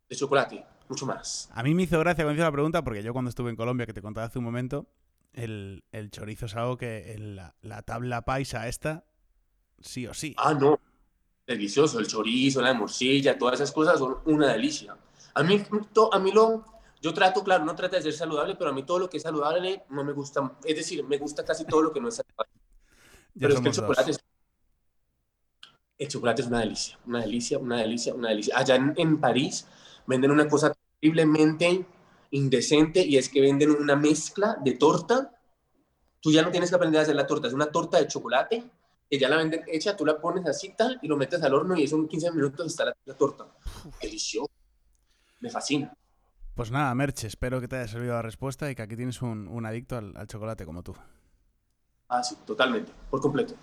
De 0.08 0.16
chocolate, 0.16 0.64
mucho 0.88 1.06
más. 1.06 1.50
A 1.50 1.62
mí 1.62 1.74
me 1.74 1.84
hizo 1.84 1.98
gracia 2.00 2.24
cuando 2.24 2.38
hizo 2.40 2.44
la 2.44 2.52
pregunta 2.52 2.82
porque 2.82 3.02
yo 3.02 3.12
cuando 3.12 3.28
estuve 3.28 3.50
en 3.50 3.56
Colombia, 3.56 3.86
que 3.86 3.92
te 3.94 4.02
contaba 4.02 4.26
hace 4.26 4.38
un 4.38 4.44
momento, 4.44 4.86
el, 5.32 5.84
el 5.92 6.10
chorizo 6.10 6.46
es 6.46 6.56
algo 6.56 6.76
que 6.76 7.12
en 7.12 7.36
la, 7.36 7.54
la 7.62 7.82
tabla 7.82 8.22
paisa 8.24 8.68
esta, 8.68 9.04
sí 9.80 10.06
o 10.06 10.14
sí. 10.14 10.36
Ah, 10.36 10.54
no. 10.54 10.78
Delicioso. 11.46 11.98
El 12.00 12.06
chorizo, 12.06 12.62
la 12.62 12.74
morcilla, 12.74 13.38
todas 13.38 13.56
esas 13.56 13.72
cosas 13.72 13.98
son 13.98 14.18
una 14.26 14.52
delicia. 14.52 14.96
A 15.34 15.42
mí, 15.42 15.62
to- 15.92 16.12
a 16.12 16.18
mí 16.18 16.32
lo... 16.32 16.64
Yo 17.02 17.14
trato, 17.14 17.44
claro, 17.44 17.64
no 17.64 17.74
trata 17.76 17.96
de 17.96 18.02
ser 18.02 18.14
saludable, 18.14 18.56
pero 18.56 18.70
a 18.70 18.72
mí 18.72 18.84
todo 18.84 18.98
lo 19.00 19.10
que 19.10 19.18
es 19.18 19.22
saludable 19.24 19.84
no 19.90 20.04
me 20.04 20.12
gusta. 20.12 20.56
Es 20.64 20.76
decir, 20.76 21.04
me 21.04 21.18
gusta 21.18 21.44
casi 21.44 21.66
todo 21.66 21.82
lo 21.82 21.92
que 21.92 22.00
no 22.00 22.08
es 22.08 22.16
saludable. 22.16 22.52
Pero 23.40 23.54
es 23.54 23.60
que 23.60 23.68
el 23.68 23.74
chocolate 23.74 24.10
dos. 24.10 24.12
es, 24.12 24.18
el 25.98 26.08
chocolate 26.08 26.42
es 26.42 26.48
una 26.48 26.60
delicia, 26.60 26.98
una 27.06 27.20
delicia, 27.20 27.58
una 27.58 27.76
delicia, 27.78 28.14
una 28.14 28.28
delicia. 28.30 28.58
Allá 28.58 28.76
en, 28.76 28.94
en 28.96 29.18
París 29.20 29.66
venden 30.06 30.30
una 30.30 30.48
cosa 30.48 30.72
terriblemente 31.00 31.84
indecente 32.30 33.04
y 33.04 33.16
es 33.16 33.28
que 33.28 33.40
venden 33.40 33.70
una 33.70 33.96
mezcla 33.96 34.56
de 34.62 34.72
torta. 34.72 35.32
Tú 36.20 36.32
ya 36.32 36.42
no 36.42 36.50
tienes 36.50 36.70
que 36.70 36.76
aprender 36.76 37.00
a 37.00 37.02
hacer 37.02 37.16
la 37.16 37.26
torta, 37.26 37.48
es 37.48 37.54
una 37.54 37.66
torta 37.66 37.98
de 37.98 38.08
chocolate 38.08 38.64
que 39.10 39.18
ya 39.18 39.28
la 39.28 39.36
venden 39.36 39.62
hecha, 39.66 39.96
tú 39.96 40.06
la 40.06 40.20
pones 40.20 40.46
así 40.46 40.74
tal 40.76 40.98
y 41.02 41.08
lo 41.08 41.16
metes 41.16 41.42
al 41.42 41.54
horno 41.54 41.76
y 41.76 41.84
eso 41.84 41.96
en 41.96 42.08
15 42.08 42.32
minutos 42.32 42.66
está 42.66 42.86
la, 42.86 42.96
la 43.04 43.14
torta. 43.14 43.46
Delicioso. 44.00 44.50
Me 45.40 45.50
fascina. 45.50 45.94
Pues 46.54 46.70
nada, 46.70 46.94
Merche, 46.94 47.26
espero 47.26 47.60
que 47.60 47.68
te 47.68 47.76
haya 47.76 47.88
servido 47.88 48.14
la 48.14 48.22
respuesta 48.22 48.70
y 48.70 48.74
que 48.74 48.82
aquí 48.82 48.96
tienes 48.96 49.20
un, 49.22 49.48
un 49.48 49.66
adicto 49.66 49.96
al, 49.96 50.16
al 50.16 50.26
chocolate 50.26 50.64
como 50.64 50.82
tú. 50.82 50.94
Ah, 52.08 52.22
sí, 52.22 52.36
totalmente, 52.46 52.92
por 53.10 53.20
completo. 53.20 53.54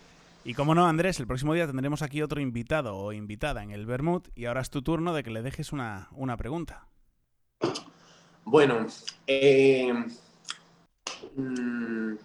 Y 0.43 0.55
como 0.55 0.73
no, 0.73 0.87
Andrés, 0.87 1.19
el 1.19 1.27
próximo 1.27 1.53
día 1.53 1.67
tendremos 1.67 2.01
aquí 2.01 2.21
otro 2.23 2.41
invitado 2.41 2.97
o 2.97 3.13
invitada 3.13 3.61
en 3.61 3.71
el 3.71 3.85
Bermud 3.85 4.23
y 4.33 4.45
ahora 4.45 4.61
es 4.61 4.71
tu 4.71 4.81
turno 4.81 5.13
de 5.13 5.23
que 5.23 5.29
le 5.29 5.43
dejes 5.43 5.71
una, 5.71 6.09
una 6.13 6.35
pregunta. 6.35 6.87
Bueno, 8.43 8.87
eh, 9.27 9.93
mm, 11.35 12.15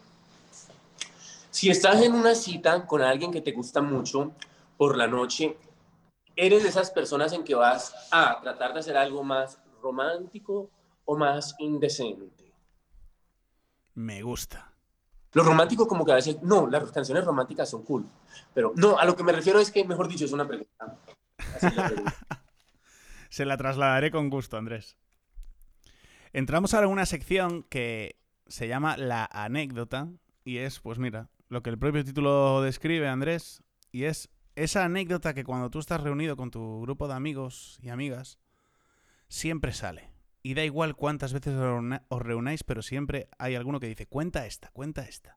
si 1.50 1.70
estás 1.70 2.02
en 2.02 2.14
una 2.14 2.34
cita 2.34 2.86
con 2.86 3.02
alguien 3.02 3.30
que 3.30 3.42
te 3.42 3.52
gusta 3.52 3.82
mucho 3.82 4.32
por 4.78 4.96
la 4.96 5.06
noche, 5.06 5.58
¿eres 6.34 6.62
de 6.62 6.70
esas 6.70 6.90
personas 6.90 7.34
en 7.34 7.44
que 7.44 7.54
vas 7.54 7.94
a 8.10 8.40
tratar 8.40 8.72
de 8.72 8.80
hacer 8.80 8.96
algo 8.96 9.22
más 9.24 9.58
romántico 9.82 10.70
o 11.04 11.18
más 11.18 11.54
indecente? 11.58 12.52
Me 13.94 14.22
gusta. 14.22 14.75
Lo 15.36 15.42
romántico 15.42 15.86
como 15.86 16.06
que 16.06 16.12
a 16.12 16.14
veces, 16.14 16.40
no, 16.40 16.66
las 16.66 16.90
canciones 16.90 17.22
románticas 17.22 17.68
son 17.68 17.82
cool, 17.82 18.06
pero 18.54 18.72
no, 18.74 18.98
a 18.98 19.04
lo 19.04 19.14
que 19.14 19.22
me 19.22 19.32
refiero 19.32 19.60
es 19.60 19.70
que, 19.70 19.84
mejor 19.84 20.08
dicho, 20.08 20.24
es 20.24 20.32
una 20.32 20.48
pregunta. 20.48 20.96
Así 21.54 21.76
la. 21.76 21.92
Se 23.28 23.44
la 23.44 23.58
trasladaré 23.58 24.10
con 24.10 24.30
gusto, 24.30 24.56
Andrés. 24.56 24.96
Entramos 26.32 26.72
ahora 26.72 26.86
en 26.86 26.92
una 26.94 27.04
sección 27.04 27.64
que 27.64 28.18
se 28.46 28.66
llama 28.66 28.96
La 28.96 29.28
anécdota 29.30 30.08
y 30.42 30.56
es, 30.56 30.80
pues 30.80 30.98
mira, 30.98 31.28
lo 31.50 31.62
que 31.62 31.68
el 31.68 31.78
propio 31.78 32.02
título 32.02 32.62
describe, 32.62 33.06
Andrés, 33.06 33.62
y 33.92 34.04
es 34.04 34.30
esa 34.54 34.86
anécdota 34.86 35.34
que 35.34 35.44
cuando 35.44 35.68
tú 35.68 35.80
estás 35.80 36.00
reunido 36.00 36.38
con 36.38 36.50
tu 36.50 36.80
grupo 36.80 37.08
de 37.08 37.14
amigos 37.14 37.78
y 37.82 37.90
amigas, 37.90 38.38
siempre 39.28 39.74
sale. 39.74 40.15
Y 40.46 40.54
da 40.54 40.64
igual 40.64 40.94
cuántas 40.94 41.32
veces 41.32 41.54
os 41.56 42.22
reunáis, 42.22 42.62
pero 42.62 42.80
siempre 42.80 43.28
hay 43.36 43.56
alguno 43.56 43.80
que 43.80 43.88
dice, 43.88 44.06
cuenta 44.06 44.46
esta, 44.46 44.70
cuenta 44.70 45.02
esta. 45.02 45.36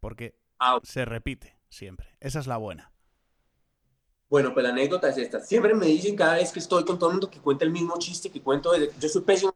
Porque 0.00 0.34
Ah, 0.60 0.78
se 0.82 1.06
repite 1.06 1.56
siempre. 1.70 2.14
Esa 2.20 2.38
es 2.38 2.46
la 2.46 2.58
buena. 2.58 2.92
Bueno, 4.28 4.52
pues 4.52 4.62
la 4.62 4.68
anécdota 4.68 5.08
es 5.08 5.16
esta. 5.16 5.40
Siempre 5.40 5.72
me 5.74 5.86
dicen 5.86 6.14
cada 6.14 6.34
vez 6.34 6.52
que 6.52 6.58
estoy 6.58 6.84
con 6.84 6.98
todo 6.98 7.08
el 7.08 7.14
mundo 7.14 7.30
que 7.30 7.40
cuenta 7.40 7.64
el 7.64 7.70
mismo 7.70 7.98
chiste 7.98 8.30
que 8.30 8.42
cuento. 8.42 8.72
Desde... 8.72 8.92
Yo 9.00 9.08
soy 9.08 9.22
pésimo. 9.22 9.54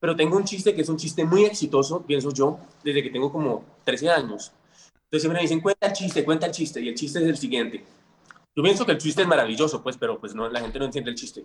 Pero 0.00 0.16
tengo 0.16 0.36
un 0.36 0.44
chiste 0.44 0.74
que 0.74 0.82
es 0.82 0.88
un 0.88 0.96
chiste 0.96 1.24
muy 1.24 1.44
exitoso, 1.44 2.02
pienso 2.02 2.32
yo, 2.32 2.58
desde 2.82 3.04
que 3.04 3.10
tengo 3.10 3.30
como 3.30 3.64
13 3.84 4.10
años. 4.10 4.52
Entonces 5.04 5.22
siempre 5.22 5.38
me 5.38 5.42
dicen, 5.42 5.60
cuenta 5.60 5.86
el 5.86 5.92
chiste, 5.92 6.24
cuenta 6.24 6.46
el 6.46 6.52
chiste. 6.52 6.80
Y 6.80 6.88
el 6.88 6.96
chiste 6.96 7.20
es 7.20 7.26
el 7.26 7.36
siguiente. 7.36 7.84
Yo 8.56 8.62
pienso 8.64 8.84
que 8.84 8.92
el 8.92 8.98
chiste 8.98 9.22
es 9.22 9.28
maravilloso, 9.28 9.80
pues, 9.80 9.96
pero 9.96 10.18
pues 10.18 10.34
no, 10.34 10.48
la 10.48 10.60
gente 10.60 10.80
no 10.80 10.84
entiende 10.86 11.10
el 11.10 11.16
chiste. 11.16 11.44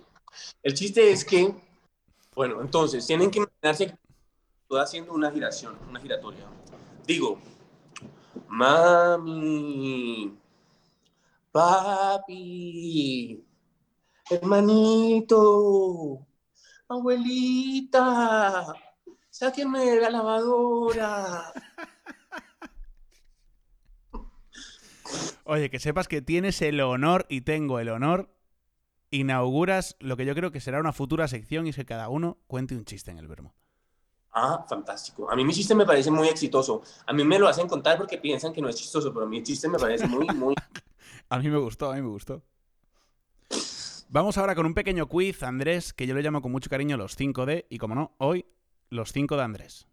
El 0.63 0.73
chiste 0.73 1.11
es 1.11 1.23
que, 1.23 1.53
bueno, 2.39 2.61
entonces 2.61 3.05
tienen 3.05 3.29
que 3.29 3.39
imaginarse 3.39 3.87
que 3.87 3.97
estoy 4.61 4.79
haciendo 4.79 5.11
una 5.11 5.29
giración, 5.29 5.77
una 5.89 5.99
giratoria. 5.99 6.45
Digo, 7.05 7.37
mami, 8.47 10.37
papi, 11.51 13.43
hermanito, 14.29 16.25
abuelita, 16.87 18.73
sáquenme 19.29 19.85
de 19.85 19.99
la 19.99 20.09
lavadora. 20.09 21.51
Oye, 25.43 25.69
que 25.69 25.79
sepas 25.79 26.07
que 26.07 26.21
tienes 26.21 26.61
el 26.61 26.79
honor 26.79 27.25
y 27.27 27.41
tengo 27.41 27.79
el 27.79 27.89
honor. 27.89 28.29
Inauguras 29.11 29.95
lo 29.99 30.15
que 30.17 30.25
yo 30.25 30.35
creo 30.35 30.51
que 30.51 30.59
será 30.61 30.79
una 30.79 30.93
futura 30.93 31.27
sección 31.27 31.65
y 31.65 31.69
es 31.71 31.75
que 31.75 31.85
cada 31.85 32.09
uno 32.09 32.37
cuente 32.47 32.75
un 32.75 32.85
chiste 32.85 33.11
en 33.11 33.17
el 33.17 33.27
vermo. 33.27 33.53
Ah, 34.31 34.63
fantástico. 34.69 35.29
A 35.31 35.35
mí 35.35 35.43
mi 35.43 35.53
chiste 35.53 35.73
me 35.73 35.85
parece 35.85 36.11
muy 36.11 36.27
exitoso. 36.27 36.83
A 37.07 37.13
mí 37.13 37.23
me 37.23 37.39
lo 37.39 37.47
hacen 37.47 37.67
contar 37.67 37.97
porque 37.97 38.19
piensan 38.19 38.53
que 38.53 38.61
no 38.61 38.69
es 38.69 38.75
chistoso, 38.75 39.11
pero 39.13 39.27
mi 39.27 39.41
chiste 39.41 39.67
me 39.67 39.79
parece 39.79 40.07
muy, 40.07 40.27
muy... 40.35 40.53
A 41.29 41.39
mí 41.39 41.49
me 41.49 41.57
gustó, 41.57 41.91
a 41.91 41.95
mí 41.95 42.01
me 42.01 42.09
gustó. 42.09 42.43
Vamos 44.09 44.37
ahora 44.37 44.55
con 44.55 44.65
un 44.65 44.73
pequeño 44.73 45.07
quiz, 45.07 45.43
Andrés, 45.43 45.93
que 45.93 46.07
yo 46.07 46.15
le 46.15 46.21
llamo 46.21 46.41
con 46.41 46.51
mucho 46.51 46.69
cariño 46.69 46.97
los 46.97 47.17
5D, 47.17 47.65
y 47.69 47.77
como 47.77 47.93
no, 47.95 48.15
hoy 48.17 48.45
los 48.89 49.11
5 49.11 49.35
de 49.35 49.43
Andrés. 49.43 49.87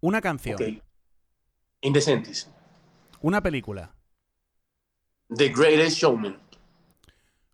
Una 0.00 0.20
canción, 0.20 0.56
Ok. 0.62 0.82
Indecentes. 1.80 2.50
una 3.20 3.42
película, 3.42 3.94
The 5.34 5.48
Greatest 5.48 5.98
Showman. 5.98 6.40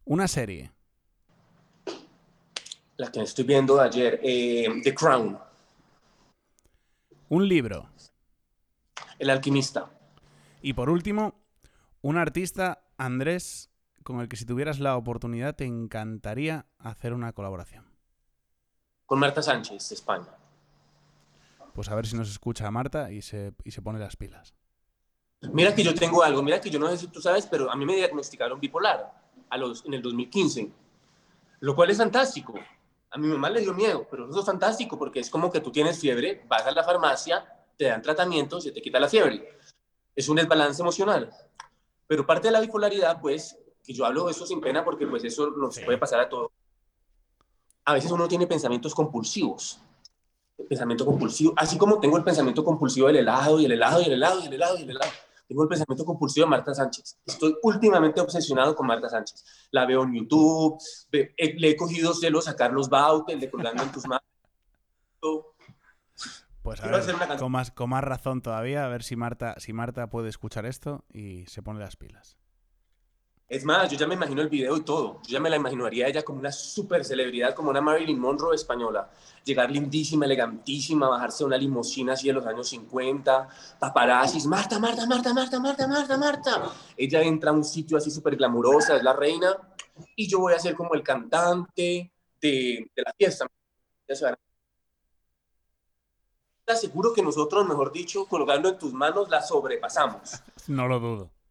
una 0.05 0.29
serie, 0.29 0.71
La 3.03 3.11
que 3.11 3.21
estoy 3.21 3.43
viendo 3.43 3.81
ayer. 3.81 4.21
eh, 4.23 4.69
The 4.85 4.95
Crown. 4.95 5.37
un 7.31 7.49
libro 7.49 7.89
El 9.19 9.29
Alquimista. 9.29 9.91
y 10.61 10.73
por 10.75 10.89
último, 10.89 11.35
un 12.01 12.17
artista, 12.17 12.85
Andrés, 12.97 13.71
con 14.05 14.21
el 14.21 14.29
que 14.29 14.37
si 14.37 14.45
tuvieras 14.45 14.79
la 14.79 14.97
oportunidad 14.97 15.57
te 15.57 15.65
encantaría 15.65 16.67
hacer 16.79 17.13
una 17.13 17.33
colaboración. 17.33 17.85
Con 19.07 19.19
Marta 19.19 19.43
Sánchez, 19.43 19.89
de 19.89 19.95
España. 19.97 20.29
Pues 21.75 21.89
a 21.89 21.97
ver 21.97 22.07
si 22.07 22.15
nos 22.17 22.31
escucha 22.31 22.71
Marta 22.71 23.11
y 23.11 23.21
se, 23.21 23.53
y 23.65 23.73
se 23.73 23.83
pone 23.83 23.99
las 23.99 24.15
pilas. 24.15 24.55
Mira 25.53 25.75
que 25.75 25.83
yo 25.83 25.93
tengo 25.93 26.23
algo. 26.23 26.41
Mira 26.41 26.61
que 26.61 26.71
yo 26.71 26.79
no 26.79 26.89
sé 26.89 26.99
si 26.99 27.09
tú 27.09 27.21
sabes, 27.21 27.47
pero 27.47 27.69
a 27.69 27.75
mí 27.75 27.85
me 27.85 27.97
diagnosticaron 27.97 28.61
bipolar 28.61 29.13
a 29.51 29.57
los, 29.57 29.85
en 29.87 29.95
el 29.95 30.03
2015. 30.03 30.71
Lo 31.61 31.75
cual 31.75 31.91
es 31.91 31.99
fantástico. 31.99 32.55
A 33.13 33.19
mi 33.19 33.29
mamá 33.29 33.51
le 33.51 33.61
dio 33.61 33.75
miedo, 33.75 34.07
pero 34.11 34.29
eso 34.29 34.41
es 34.41 34.47
fantástico 34.47 34.99
porque 34.99 35.21
es 35.21 35.29
como 35.29 35.53
que 35.53 35.61
tú 35.61 35.71
tienes 35.71 35.99
fiebre, 35.99 36.45
vas 36.49 36.67
a 36.67 36.71
la 36.71 36.83
farmacia, 36.83 37.45
te 37.77 37.85
dan 37.85 38.01
tratamiento, 38.01 38.61
se 38.61 38.73
te 38.73 38.81
quita 38.81 38.99
la 38.99 39.09
fiebre. 39.09 39.59
Es 40.17 40.29
un 40.29 40.37
desbalance 40.37 40.81
emocional. 40.81 41.31
Pero 42.07 42.27
parte 42.27 42.49
de 42.49 42.53
la 42.53 42.61
bipolaridad, 42.61 43.21
pues, 43.21 43.59
que 43.85 43.93
yo 43.93 44.07
hablo 44.07 44.25
de 44.25 44.33
eso 44.33 44.47
sin 44.47 44.61
pena 44.61 44.85
porque 44.85 45.07
pues 45.07 45.25
eso 45.25 45.51
nos 45.51 45.79
puede 45.81 45.99
pasar 45.99 46.21
a 46.21 46.29
todos. 46.29 46.51
A 47.85 47.95
veces 47.95 48.11
uno 48.11 48.29
tiene 48.29 48.47
pensamientos 48.47 48.95
compulsivos. 48.95 49.81
El 50.57 50.67
pensamiento 50.67 51.05
compulsivo, 51.05 51.53
así 51.57 51.77
como 51.77 51.99
tengo 51.99 52.17
el 52.17 52.25
pensamiento 52.25 52.65
compulsivo 52.65 53.09
del 53.09 53.17
helado 53.17 53.59
y 53.61 53.65
el 53.65 53.73
helado 53.73 54.01
y 54.01 54.05
el 54.05 54.13
helado 54.13 54.41
y 54.41 54.47
el 54.47 54.53
helado 54.55 54.79
y 54.79 54.83
el 54.83 54.91
helado. 54.91 55.11
Tengo 55.53 55.65
el 55.65 55.69
pensamiento 55.69 56.07
compulsivo 56.07 56.47
de 56.47 56.51
Marta 56.51 56.73
Sánchez. 56.73 57.19
Estoy 57.27 57.55
últimamente 57.63 58.23
obsesionado 58.23 58.75
con 58.75 58.87
Marta 58.87 59.11
Sánchez. 59.11 59.45
La 59.71 59.85
veo 59.85 60.03
en 60.05 60.15
YouTube, 60.15 60.79
eh, 61.13 61.35
le 61.59 61.69
he 61.69 61.77
cogido 61.77 62.15
celos 62.15 62.49
a 62.49 62.57
Carlos 62.57 62.89
Baute, 62.89 63.35
el 63.35 63.41
de 63.41 63.51
Colgando 63.51 63.83
en 63.83 63.93
tus 63.93 64.07
manos. 64.07 64.25
Pues 66.63 66.81
a 66.81 66.87
ver, 66.87 67.39
con 67.39 67.53
más, 67.53 67.71
con 67.71 67.91
más 67.91 68.03
razón 68.03 68.41
todavía, 68.41 68.87
a 68.87 68.89
ver 68.89 69.03
si 69.03 69.15
Marta, 69.15 69.55
si 69.59 69.75
Marta 69.75 70.09
puede 70.09 70.31
escuchar 70.31 70.65
esto 70.65 71.05
y 71.13 71.45
se 71.49 71.63
pone 71.63 71.81
las 71.81 71.97
pilas. 71.97 72.39
Es 73.53 73.67
más, 73.67 73.91
yo 73.91 73.99
ya 73.99 74.07
me 74.07 74.15
imagino 74.15 74.41
el 74.41 74.49
video 74.49 74.79
y 74.79 74.81
todo. 74.81 75.21
Yo 75.25 75.33
ya 75.33 75.39
me 75.39 75.51
la 75.51 75.57
imaginaría 75.57 76.09
ella 76.09 76.23
como 76.23 76.39
una 76.39 76.51
super 76.51 77.05
celebridad, 77.05 77.55
como 77.55 77.69
una 77.69 77.83
Marilyn 77.83 78.19
Monroe 78.19 78.55
española. 78.55 79.11
Llegar 79.45 79.71
lindísima, 79.71 80.25
elegantísima, 80.25 81.07
bajarse 81.07 81.45
una 81.45 81.59
limusina 81.59 82.15
así 82.15 82.29
de 82.29 82.33
los 82.33 82.47
años 82.47 82.67
50, 82.71 83.49
paparazzis, 83.79 84.47
Marta, 84.47 84.79
Marta, 84.79 85.05
Marta, 85.05 85.35
Marta, 85.35 85.61
Marta, 85.61 85.87
Marta, 85.87 86.17
Marta. 86.17 86.73
Ella 86.97 87.21
entra 87.21 87.51
a 87.51 87.53
un 87.53 87.63
sitio 87.63 87.99
así 87.99 88.11
súper 88.11 88.37
glamurosa, 88.37 88.97
es 88.97 89.03
la 89.03 89.13
reina, 89.13 89.55
y 90.17 90.27
yo 90.27 90.39
voy 90.39 90.55
a 90.55 90.59
ser 90.59 90.75
como 90.75 90.95
el 90.95 91.03
cantante 91.03 92.11
de, 92.41 92.91
de 92.97 93.03
la 93.05 93.13
fiesta. 93.13 93.47
Te 96.65 96.73
aseguro 96.73 97.13
que 97.13 97.21
nosotros, 97.21 97.69
mejor 97.69 97.93
dicho, 97.93 98.25
colgando 98.25 98.71
en 98.71 98.79
tus 98.79 98.95
manos, 98.95 99.29
la 99.29 99.43
sobrepasamos. 99.43 100.41
No 100.69 100.89
lo 100.89 101.01
dudo. 101.01 101.42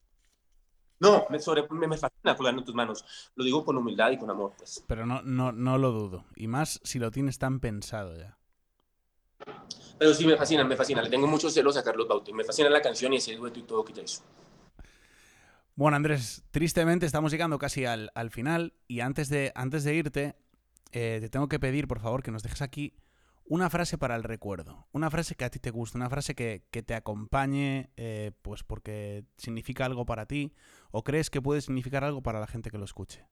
No, 1.01 1.25
me, 1.31 1.39
sobre, 1.39 1.67
me, 1.71 1.87
me 1.87 1.97
fascina 1.97 2.35
colgando 2.37 2.61
en 2.61 2.65
tus 2.65 2.75
manos. 2.75 3.31
Lo 3.35 3.43
digo 3.43 3.65
con 3.65 3.75
humildad 3.75 4.11
y 4.11 4.19
con 4.19 4.29
amor, 4.29 4.53
pues. 4.55 4.83
Pero 4.87 5.07
no, 5.07 5.23
no, 5.23 5.51
no 5.51 5.79
lo 5.79 5.91
dudo. 5.91 6.25
Y 6.35 6.47
más 6.47 6.79
si 6.83 6.99
lo 6.99 7.09
tienes 7.09 7.39
tan 7.39 7.59
pensado 7.59 8.15
ya. 8.15 8.37
Pero 9.97 10.13
sí, 10.13 10.27
me 10.27 10.37
fascina, 10.37 10.63
me 10.63 10.75
fascina. 10.75 11.01
Le 11.01 11.09
tengo 11.09 11.25
muchos 11.25 11.55
celos 11.55 11.75
a 11.75 11.83
Carlos 11.83 12.07
Baute. 12.07 12.31
Me 12.31 12.43
fascina 12.43 12.69
la 12.69 12.83
canción 12.83 13.13
y 13.13 13.17
ese 13.17 13.35
dueto 13.35 13.59
y 13.59 13.63
todo 13.63 13.83
que 13.83 13.93
ya 13.93 14.03
hizo. 14.03 14.21
Bueno, 15.73 15.97
Andrés, 15.97 16.43
tristemente 16.51 17.07
estamos 17.07 17.31
llegando 17.31 17.57
casi 17.57 17.85
al, 17.85 18.11
al 18.13 18.29
final. 18.29 18.73
Y 18.87 18.99
antes 18.99 19.29
de, 19.29 19.51
antes 19.55 19.83
de 19.83 19.95
irte, 19.95 20.35
eh, 20.91 21.17
te 21.19 21.29
tengo 21.29 21.49
que 21.49 21.59
pedir, 21.59 21.87
por 21.87 21.99
favor, 21.99 22.21
que 22.21 22.29
nos 22.29 22.43
dejes 22.43 22.61
aquí 22.61 22.93
una 23.45 23.69
frase 23.69 23.97
para 23.97 24.15
el 24.15 24.23
recuerdo. 24.23 24.87
Una 24.91 25.09
frase 25.09 25.35
que 25.35 25.45
a 25.45 25.49
ti 25.49 25.59
te 25.59 25.71
guste, 25.71 25.97
una 25.97 26.09
frase 26.09 26.35
que, 26.35 26.63
que 26.71 26.83
te 26.83 26.93
acompañe, 26.93 27.91
eh, 27.97 28.31
pues 28.41 28.63
porque 28.63 29.25
significa 29.37 29.85
algo 29.85 30.05
para 30.05 30.25
ti, 30.25 30.53
o 30.91 31.03
crees 31.03 31.29
que 31.29 31.41
puede 31.41 31.61
significar 31.61 32.03
algo 32.03 32.21
para 32.21 32.39
la 32.39 32.47
gente 32.47 32.71
que 32.71 32.77
lo 32.77 32.85
escuche. 32.85 33.25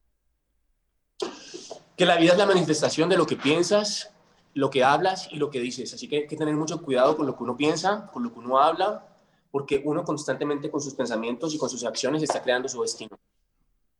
Que 1.95 2.05
la 2.05 2.17
vida 2.17 2.33
es 2.33 2.37
la 2.37 2.45
manifestación 2.45 3.09
de 3.09 3.17
lo 3.17 3.25
que 3.25 3.35
piensas, 3.35 4.11
lo 4.53 4.69
que 4.69 4.83
hablas 4.83 5.27
y 5.31 5.37
lo 5.37 5.49
que 5.49 5.59
dices. 5.59 5.93
Así 5.93 6.07
que 6.07 6.17
hay 6.17 6.27
que 6.27 6.37
tener 6.37 6.55
mucho 6.55 6.81
cuidado 6.81 7.15
con 7.15 7.25
lo 7.25 7.35
que 7.35 7.43
uno 7.43 7.55
piensa, 7.55 8.09
con 8.11 8.23
lo 8.23 8.33
que 8.33 8.39
uno 8.39 8.59
habla, 8.59 9.05
porque 9.51 9.81
uno 9.83 10.03
constantemente 10.03 10.69
con 10.69 10.81
sus 10.81 10.93
pensamientos 10.93 11.53
y 11.53 11.57
con 11.57 11.69
sus 11.69 11.83
acciones 11.83 12.23
está 12.23 12.41
creando 12.41 12.69
su 12.69 12.81
destino. 12.81 13.17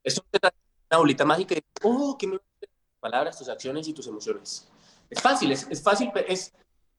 Esto 0.03 0.23
es 0.31 0.39
una 0.89 0.97
bolita 0.97 1.25
mágica 1.25 1.55
de, 1.55 1.63
oh, 1.83 2.17
que 2.17 2.27
me 2.27 2.39
palabras, 2.99 3.37
tus 3.37 3.49
acciones 3.49 3.87
y 3.87 3.93
tus 3.93 4.07
emociones. 4.07 4.67
Es 5.09 5.21
fácil, 5.21 5.51
es, 5.51 5.67
es 5.69 5.81
fácil, 5.81 6.11
es, 6.27 6.53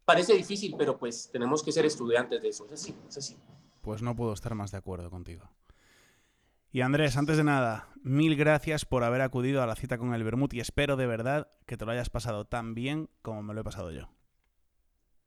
parece 0.05 0.35
difícil, 0.35 0.75
pero 0.77 0.99
pues 0.99 1.31
tenemos 1.33 1.63
que 1.63 1.73
ser 1.73 1.87
estudiantes 1.87 2.43
de 2.43 2.49
eso. 2.49 2.67
Es 2.67 2.73
así, 2.73 2.95
es 3.09 3.17
así. 3.17 3.37
Pues 3.81 4.03
no 4.03 4.17
puedo 4.17 4.33
estar 4.33 4.55
más 4.55 4.73
de 4.73 4.79
acuerdo 4.79 5.11
contigo. 5.11 5.49
Y 6.73 6.83
Andrés, 6.83 7.17
antes 7.17 7.37
de 7.37 7.45
nada, 7.45 7.89
mil 8.03 8.37
gracias 8.37 8.85
por 8.85 9.03
haber 9.03 9.23
acudido 9.23 9.63
a 9.63 9.67
la 9.67 9.75
cita 9.75 9.99
con 9.99 10.15
el 10.15 10.23
Bermud 10.23 10.53
y 10.53 10.61
espero 10.61 10.97
de 10.97 11.07
verdad 11.07 11.49
que 11.67 11.77
te 11.77 11.85
lo 11.85 11.93
hayas 11.93 12.11
pasado 12.11 12.45
tan 12.45 12.75
bien 12.75 13.09
como 13.23 13.43
me 13.43 13.55
lo 13.55 13.63
he 13.63 13.65
pasado 13.65 13.91
yo. 13.91 14.09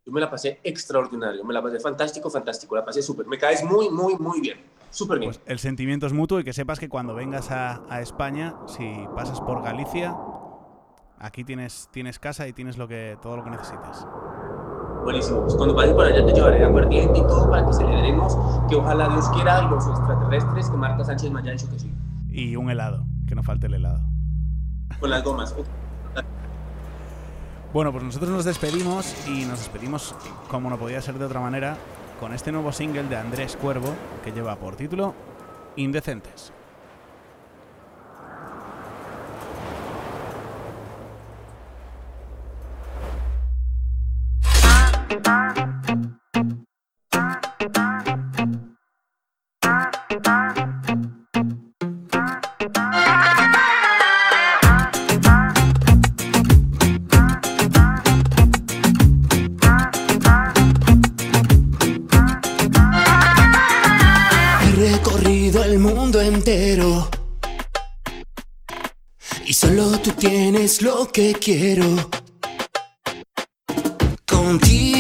Yo 0.06 0.12
me 0.12 0.20
la 0.20 0.30
pasé 0.30 0.60
extraordinario, 0.64 1.44
me 1.46 1.54
la 1.54 1.62
pasé 1.62 1.80
fantástico, 1.80 2.30
fantástico, 2.30 2.76
la 2.76 2.84
pasé 2.84 3.02
súper. 3.02 3.26
Me 3.26 3.38
caes 3.38 3.64
muy, 3.64 3.90
muy, 3.90 4.16
muy 4.18 4.42
bien, 4.42 4.60
súper 4.90 5.20
bien. 5.20 5.32
Pues 5.32 5.42
el 5.46 5.60
sentimiento 5.60 6.08
es 6.08 6.14
mutuo 6.14 6.40
y 6.40 6.44
que 6.44 6.54
sepas 6.54 6.80
que 6.80 6.90
cuando 6.90 7.14
vengas 7.14 7.52
a, 7.52 7.84
a 7.90 8.02
España, 8.02 8.56
si 8.68 9.06
pasas 9.16 9.40
por 9.42 9.64
Galicia, 9.64 10.16
aquí 11.24 11.44
tienes, 11.44 11.88
tienes 11.92 12.20
casa 12.20 12.48
y 12.48 12.54
tienes 12.54 12.78
lo 12.78 12.88
que, 12.88 13.18
todo 13.22 13.38
lo 13.38 13.44
que 13.44 13.50
necesites. 13.50 14.06
Buenísimo. 15.04 15.42
Pues 15.42 15.56
cuando 15.56 15.76
pases 15.76 15.94
por 15.94 16.06
allá 16.06 16.26
te 16.26 16.34
llevaré 16.34 16.64
aguardiente 16.64 17.20
y 17.20 17.22
todo 17.22 17.50
para 17.50 17.66
que 17.66 17.74
celebremos 17.74 18.38
que 18.70 18.76
ojalá 18.76 19.10
Dios 19.10 19.30
quiera 19.30 19.64
y 19.64 19.70
los 19.70 19.88
extraterrestres 19.88 20.70
que 20.70 20.78
Marta 20.78 21.04
Sánchez 21.04 21.32
me 21.32 21.40
haya 21.40 21.52
dicho 21.54 21.70
que 21.70 21.80
sí. 21.80 21.92
Y 22.30 22.56
un 22.56 22.70
helado, 22.70 23.06
que 23.28 23.36
no 23.36 23.44
falte 23.44 23.68
el 23.68 23.76
helado. 23.76 24.02
Con 25.00 25.10
las 25.10 25.24
gomas. 25.24 25.56
Bueno, 27.74 27.92
pues 27.92 28.04
nosotros 28.04 28.30
nos 28.30 28.46
despedimos 28.46 29.28
y 29.28 29.46
nos 29.46 29.60
despedimos, 29.60 30.16
como 30.50 30.70
no 30.70 30.78
podía 30.78 31.02
ser 31.02 31.18
de 31.18 31.26
otra 31.26 31.40
manera, 31.40 31.76
con 32.20 32.34
este 32.34 32.52
nuevo 32.52 32.72
single 32.72 33.04
de 33.04 33.18
Andrés 33.18 33.58
Cuervo 33.58 33.94
que 34.24 34.32
lleva 34.32 34.56
por 34.56 34.76
título 34.76 35.16
Indecentes. 35.76 36.54
He 44.44 44.46
recorrido 44.46 44.82
el 44.84 44.92
mundo 44.92 45.03
entero. 66.24 67.10
Y 69.46 69.54
solo 69.54 70.00
tú 70.00 70.12
tienes 70.12 70.82
lo 70.82 71.12
que 71.12 71.34
quiero. 71.34 71.86
Contigo 74.26 74.93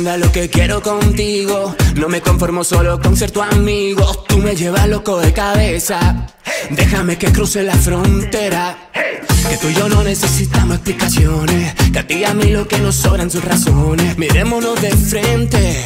Linda, 0.00 0.16
lo 0.16 0.32
que 0.32 0.48
quiero 0.48 0.80
contigo. 0.80 1.76
No 1.96 2.08
me 2.08 2.22
conformo 2.22 2.64
solo 2.64 2.98
con 3.02 3.18
ser 3.18 3.32
tu 3.32 3.42
amigo. 3.42 4.24
Tú 4.26 4.38
me 4.38 4.56
llevas 4.56 4.88
loco 4.88 5.20
de 5.20 5.30
cabeza. 5.34 6.26
Déjame 6.70 7.18
que 7.18 7.30
cruce 7.30 7.62
la 7.62 7.74
frontera. 7.74 8.78
Que 8.94 9.56
tú 9.58 9.68
y 9.68 9.74
yo 9.74 9.90
no 9.90 10.02
necesitamos 10.02 10.76
explicaciones. 10.76 11.74
Que 11.92 11.98
a 11.98 12.06
ti 12.06 12.14
y 12.14 12.24
a 12.24 12.32
mí 12.32 12.44
lo 12.44 12.66
que 12.66 12.78
nos 12.78 12.94
sobran 12.94 13.30
sus 13.30 13.44
razones. 13.44 14.16
Mirémonos 14.16 14.80
de 14.80 14.90
frente. 14.90 15.84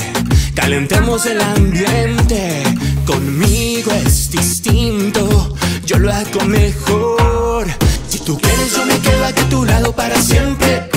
Calentemos 0.55 1.27
el 1.27 1.41
ambiente. 1.41 2.62
Conmigo 3.05 3.91
es 3.91 4.31
distinto. 4.31 5.57
Yo 5.87 5.99
lo 5.99 6.12
hago 6.12 6.45
mejor. 6.45 7.67
Si 8.09 8.21
tú 8.21 8.39
quieres, 8.39 8.77
yo 8.77 8.87
me 8.87 8.97
quedo 9.01 9.25
aquí 9.25 9.43
a 9.43 9.49
tu 9.49 9.65
lado 9.65 9.91
para 9.91 10.23
siempre. 10.23 10.89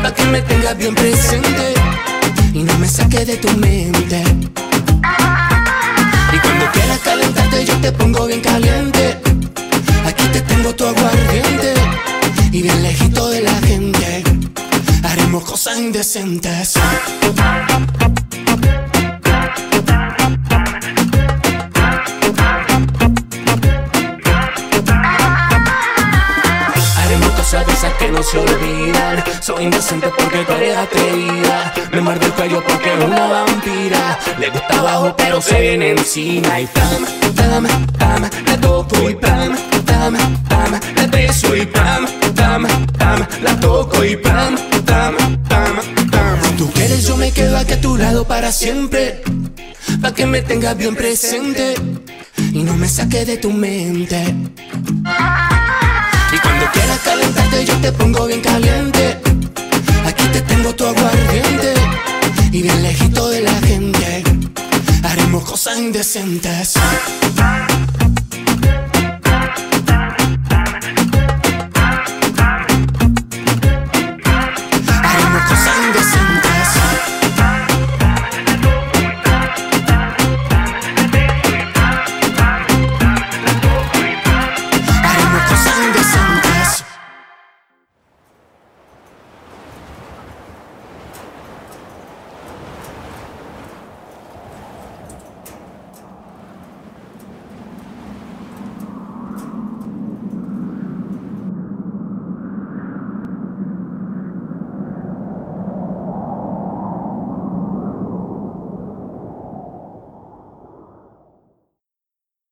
Pa' 0.00 0.14
que 0.14 0.24
me 0.26 0.42
tengas 0.42 0.78
bien 0.78 0.94
presente 0.94 1.74
y 2.52 2.62
no 2.62 2.78
me 2.78 2.88
saques 2.88 3.26
de 3.26 3.36
tu 3.36 3.50
mente. 3.56 4.22
Y 6.32 6.38
cuando 6.38 6.70
quieras 6.72 6.98
calentarte, 7.04 7.64
yo 7.64 7.76
te 7.80 7.92
pongo 7.92 8.26
bien 8.26 8.40
caliente. 8.40 9.18
Aquí 10.06 10.24
te 10.32 10.40
tengo 10.42 10.74
tu 10.74 10.86
aguardiente 10.86 11.74
y 12.52 12.62
bien 12.62 12.82
lejito 12.82 13.28
de 13.30 13.40
la 13.42 13.54
gente. 13.60 14.24
Haremos 15.02 15.44
cosas 15.44 15.78
indecentes. 15.78 16.74
Cosas 27.64 27.92
de 27.92 27.98
que 27.98 28.12
no 28.12 28.22
se 28.22 28.38
olvidan. 28.38 29.24
Soy 29.40 29.64
indecente 29.64 30.08
porque 30.16 30.38
tú 30.44 30.52
eres 30.52 30.76
atrevida. 30.76 31.72
Me 31.92 32.00
muerde 32.00 32.26
el 32.26 32.32
cuello 32.32 32.62
porque 32.66 32.92
es 32.92 33.04
una 33.04 33.26
vampira. 33.26 34.18
Le 34.38 34.50
gusta 34.50 34.78
abajo, 34.78 35.14
pero 35.16 35.40
se 35.40 35.60
viene 35.60 35.90
encima. 35.90 36.60
Y 36.60 36.66
pam, 36.66 37.06
pam, 37.36 37.86
pam, 37.98 38.30
la 38.46 38.60
toco 38.60 39.08
y 39.08 39.14
pam, 39.14 39.56
pam, 39.86 40.16
pam, 40.48 40.80
la 40.96 41.06
beso 41.06 41.56
y 41.56 41.66
pam, 41.66 42.06
pam, 42.34 42.66
pam, 42.98 43.26
la 43.42 43.60
toco 43.60 44.04
y 44.04 44.16
pam, 44.16 44.56
pam, 44.84 45.14
pam, 45.48 45.76
pam. 46.10 46.56
Tú 46.58 46.70
quieres, 46.72 47.06
yo 47.06 47.16
me 47.16 47.30
quedo 47.32 47.56
aquí 47.56 47.72
a 47.72 47.80
tu 47.80 47.96
lado 47.96 48.26
para 48.26 48.52
siempre. 48.52 49.22
Pa' 50.00 50.12
que 50.12 50.26
me 50.26 50.42
tengas 50.42 50.76
bien 50.76 50.94
presente 50.94 51.74
y 52.52 52.62
no 52.62 52.74
me 52.76 52.88
saques 52.88 53.26
de 53.26 53.36
tu 53.38 53.50
mente. 53.50 54.34
Quieras 56.72 57.00
calentarte 57.04 57.64
yo 57.64 57.76
te 57.80 57.92
pongo 57.92 58.26
bien 58.26 58.40
caliente. 58.40 59.18
Aquí 60.06 60.24
te 60.28 60.40
tengo 60.42 60.74
tu 60.74 60.86
aguardiente 60.86 61.74
Y 62.52 62.62
bien 62.62 62.82
lejito 62.82 63.28
de 63.28 63.40
la 63.42 63.54
gente. 63.60 64.24
Haremos 65.02 65.44
cosas 65.44 65.78
indecentes 65.78 66.74